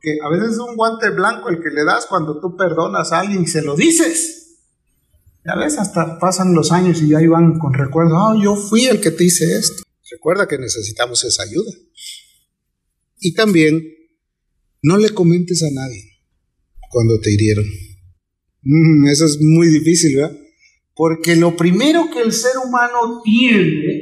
Porque 0.00 0.16
a 0.24 0.30
veces 0.30 0.52
es 0.52 0.58
un 0.58 0.76
guante 0.76 1.10
blanco 1.10 1.50
el 1.50 1.62
que 1.62 1.68
le 1.68 1.84
das 1.84 2.06
cuando 2.06 2.40
tú 2.40 2.56
perdonas 2.56 3.12
a 3.12 3.20
alguien 3.20 3.42
y 3.42 3.46
se 3.46 3.60
lo 3.60 3.76
dices. 3.76 4.56
Ya 5.44 5.56
ves, 5.56 5.78
hasta 5.78 6.18
pasan 6.18 6.54
los 6.54 6.72
años 6.72 7.02
y 7.02 7.14
ahí 7.14 7.26
van 7.26 7.58
con 7.58 7.74
recuerdo, 7.74 8.16
ah, 8.16 8.34
yo 8.42 8.56
fui 8.56 8.86
el 8.86 9.00
que 9.00 9.10
te 9.10 9.24
hice 9.24 9.58
esto. 9.58 9.82
Recuerda 10.10 10.48
que 10.48 10.56
necesitamos 10.56 11.22
esa 11.24 11.42
ayuda. 11.42 11.70
Y 13.20 13.34
también, 13.34 13.82
no 14.82 14.96
le 14.96 15.10
comentes 15.10 15.62
a 15.62 15.70
nadie 15.70 16.02
cuando 16.90 17.20
te 17.20 17.30
hirieron. 17.30 17.66
Mm, 18.62 19.06
eso 19.06 19.26
es 19.26 19.38
muy 19.38 19.68
difícil, 19.68 20.16
¿verdad? 20.16 20.36
Porque 20.94 21.36
lo 21.36 21.56
primero 21.56 22.08
que 22.10 22.22
el 22.22 22.32
ser 22.32 22.56
humano 22.56 23.20
tiene 23.22 23.99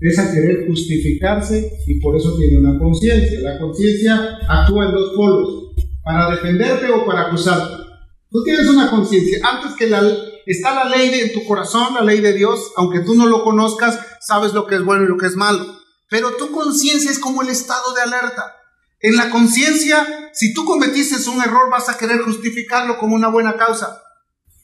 es 0.00 0.18
a 0.18 0.32
querer 0.32 0.66
justificarse 0.66 1.72
y 1.86 2.00
por 2.00 2.16
eso 2.16 2.36
tiene 2.36 2.58
una 2.58 2.78
conciencia. 2.78 3.40
La 3.40 3.58
conciencia 3.58 4.38
actúa 4.48 4.86
en 4.86 4.92
dos 4.92 5.12
polos, 5.16 5.74
para 6.04 6.30
defenderte 6.30 6.90
o 6.90 7.04
para 7.06 7.28
acusarte. 7.28 7.84
Tú 8.30 8.42
tienes 8.44 8.66
una 8.68 8.90
conciencia. 8.90 9.40
Antes 9.42 9.72
que 9.76 9.88
la, 9.88 10.02
está 10.46 10.74
la 10.74 10.96
ley 10.96 11.20
en 11.20 11.32
tu 11.32 11.44
corazón, 11.46 11.94
la 11.94 12.02
ley 12.02 12.20
de 12.20 12.34
Dios, 12.34 12.72
aunque 12.76 13.00
tú 13.00 13.14
no 13.14 13.26
lo 13.26 13.42
conozcas, 13.42 13.98
sabes 14.20 14.52
lo 14.52 14.66
que 14.66 14.76
es 14.76 14.84
bueno 14.84 15.04
y 15.04 15.08
lo 15.08 15.16
que 15.16 15.26
es 15.26 15.36
malo. 15.36 15.64
Pero 16.08 16.32
tu 16.36 16.50
conciencia 16.52 17.10
es 17.10 17.18
como 17.18 17.42
el 17.42 17.48
estado 17.48 17.94
de 17.94 18.02
alerta. 18.02 18.54
En 19.00 19.16
la 19.16 19.30
conciencia, 19.30 20.30
si 20.32 20.52
tú 20.54 20.64
cometiste 20.64 21.16
un 21.30 21.42
error, 21.42 21.70
vas 21.70 21.88
a 21.88 21.98
querer 21.98 22.20
justificarlo 22.22 22.98
como 22.98 23.14
una 23.14 23.28
buena 23.28 23.56
causa. 23.56 24.02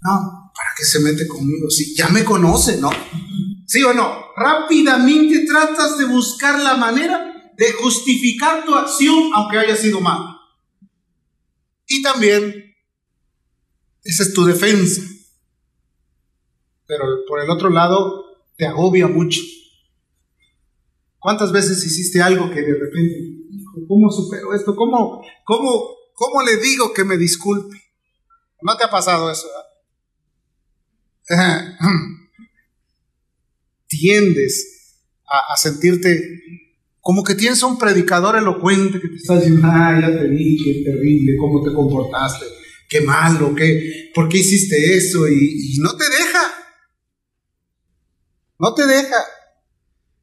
No, 0.02 0.52
¿para 0.54 0.70
qué 0.76 0.84
se 0.84 1.00
mete 1.00 1.26
conmigo? 1.26 1.70
Si 1.70 1.94
ya 1.94 2.08
me 2.08 2.24
conoce, 2.24 2.78
¿no? 2.78 2.90
¿Sí 3.72 3.82
o 3.84 3.94
no? 3.94 4.26
Rápidamente 4.36 5.46
tratas 5.46 5.96
de 5.96 6.04
buscar 6.04 6.60
la 6.60 6.76
manera 6.76 7.50
de 7.56 7.72
justificar 7.72 8.66
tu 8.66 8.74
acción 8.74 9.30
aunque 9.32 9.56
haya 9.56 9.74
sido 9.74 9.98
mal. 9.98 10.36
Y 11.86 12.02
también, 12.02 12.76
esa 14.04 14.24
es 14.24 14.34
tu 14.34 14.44
defensa. 14.44 15.00
Pero 16.86 17.02
por 17.26 17.40
el 17.40 17.48
otro 17.48 17.70
lado, 17.70 18.44
te 18.58 18.66
agobia 18.66 19.08
mucho. 19.08 19.40
¿Cuántas 21.18 21.50
veces 21.50 21.82
hiciste 21.82 22.20
algo 22.20 22.50
que 22.50 22.60
de 22.60 22.74
repente 22.74 23.38
¿Cómo 23.88 24.10
supero 24.10 24.52
esto? 24.52 24.76
¿Cómo, 24.76 25.22
cómo, 25.44 25.96
cómo 26.12 26.42
le 26.42 26.58
digo 26.58 26.92
que 26.92 27.04
me 27.04 27.16
disculpe? 27.16 27.82
¿No 28.60 28.76
te 28.76 28.84
ha 28.84 28.90
pasado 28.90 29.30
eso? 29.30 29.48
Tiendes 33.92 35.00
a, 35.26 35.56
sentirte 35.56 36.40
como 37.00 37.22
que 37.22 37.34
tienes 37.34 37.62
un 37.62 37.78
predicador 37.78 38.36
elocuente 38.36 39.00
que 39.00 39.08
te 39.08 39.16
está 39.16 39.36
diciendo, 39.36 39.68
ah, 39.70 39.98
ya 40.00 40.18
te 40.18 40.28
vi, 40.28 40.56
qué 40.62 40.82
terrible, 40.84 41.36
cómo 41.38 41.62
te 41.62 41.74
comportaste, 41.74 42.46
qué 42.88 43.00
malo, 43.00 43.54
qué, 43.54 44.10
por 44.14 44.28
qué 44.28 44.38
hiciste 44.38 44.96
eso, 44.96 45.28
y 45.28 45.76
no 45.80 45.96
te 45.96 46.04
deja. 46.04 46.40
No 48.58 48.74
te 48.74 48.86
deja. 48.86 49.16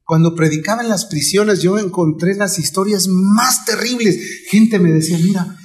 Cuando 0.06 0.34
predicaba 0.34 0.82
en 0.82 0.90
las 0.90 1.06
prisiones 1.06 1.62
yo 1.62 1.78
encontré 1.78 2.34
las 2.36 2.58
historias 2.58 3.08
más 3.08 3.66
terribles. 3.66 4.48
Gente 4.50 4.80
me 4.80 4.92
decía, 4.92 5.18
mira, 5.18 5.58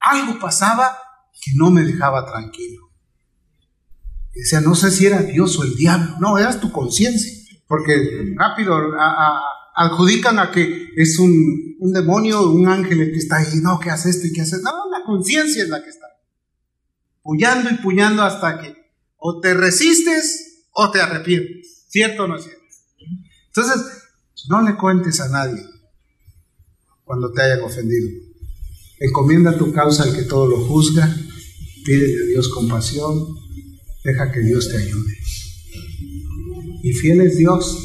algo 0.00 0.38
pasaba 0.38 0.98
que 1.40 1.52
no 1.54 1.70
me 1.70 1.82
dejaba 1.82 2.26
tranquilo. 2.26 2.83
Y 4.34 4.40
decía, 4.40 4.60
no 4.60 4.74
sé 4.74 4.90
si 4.90 5.06
era 5.06 5.22
Dios 5.22 5.58
o 5.58 5.62
el 5.62 5.74
diablo. 5.76 6.16
No, 6.20 6.38
era 6.38 6.58
tu 6.60 6.72
conciencia. 6.72 7.32
Porque 7.66 8.34
rápido 8.36 8.76
adjudican 9.76 10.38
a 10.38 10.50
que 10.50 10.88
es 10.96 11.18
un, 11.18 11.76
un, 11.80 11.92
demonio, 11.92 12.50
un 12.50 12.68
ángel 12.68 13.00
el 13.00 13.12
que 13.12 13.18
está 13.18 13.36
ahí. 13.36 13.60
No, 13.62 13.78
que 13.78 13.90
hace 13.90 14.10
esto 14.10 14.26
y 14.26 14.32
que 14.32 14.42
hace. 14.42 14.56
No, 14.62 14.70
la 14.90 15.04
conciencia 15.04 15.62
es 15.62 15.68
la 15.68 15.82
que 15.82 15.90
está. 15.90 16.06
Puñando 17.22 17.70
y 17.70 17.74
puñando 17.76 18.22
hasta 18.22 18.60
que 18.60 18.84
o 19.16 19.40
te 19.40 19.54
resistes 19.54 20.66
o 20.72 20.90
te 20.90 21.00
arrepientes. 21.00 21.86
¿Cierto 21.88 22.24
o 22.24 22.28
no 22.28 22.36
es 22.36 22.44
cierto? 22.44 22.62
Entonces, 23.46 24.04
no 24.48 24.62
le 24.62 24.76
cuentes 24.76 25.20
a 25.20 25.28
nadie 25.28 25.64
cuando 27.04 27.32
te 27.32 27.42
hayan 27.42 27.62
ofendido. 27.62 28.10
Encomienda 28.98 29.56
tu 29.56 29.72
causa 29.72 30.02
al 30.02 30.14
que 30.14 30.22
todo 30.22 30.46
lo 30.46 30.58
juzga, 30.58 31.14
pídele 31.84 32.22
a 32.22 32.26
Dios 32.26 32.48
compasión, 32.48 33.34
deja 34.04 34.30
que 34.30 34.40
Dios 34.40 34.68
te 34.68 34.76
ayude. 34.76 35.18
Y 36.82 36.92
fiel 36.92 37.22
es 37.22 37.38
Dios 37.38 37.76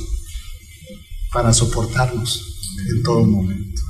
para 1.32 1.54
soportarnos 1.54 2.76
en 2.90 3.04
todo 3.04 3.24
momento. 3.26 3.82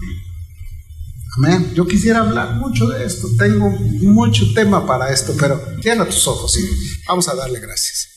Amén. 1.38 1.72
Yo 1.74 1.88
quisiera 1.88 2.20
hablar 2.20 2.56
mucho 2.56 2.88
de 2.88 3.06
esto, 3.06 3.28
tengo 3.38 3.70
mucho 3.70 4.54
tema 4.54 4.86
para 4.86 5.12
esto, 5.12 5.36
pero 5.40 5.60
cierra 5.82 6.06
tus 6.06 6.28
ojos 6.28 6.58
y 6.58 6.68
vamos 7.08 7.28
a 7.28 7.36
darle 7.36 7.60
gracias. 7.60 8.09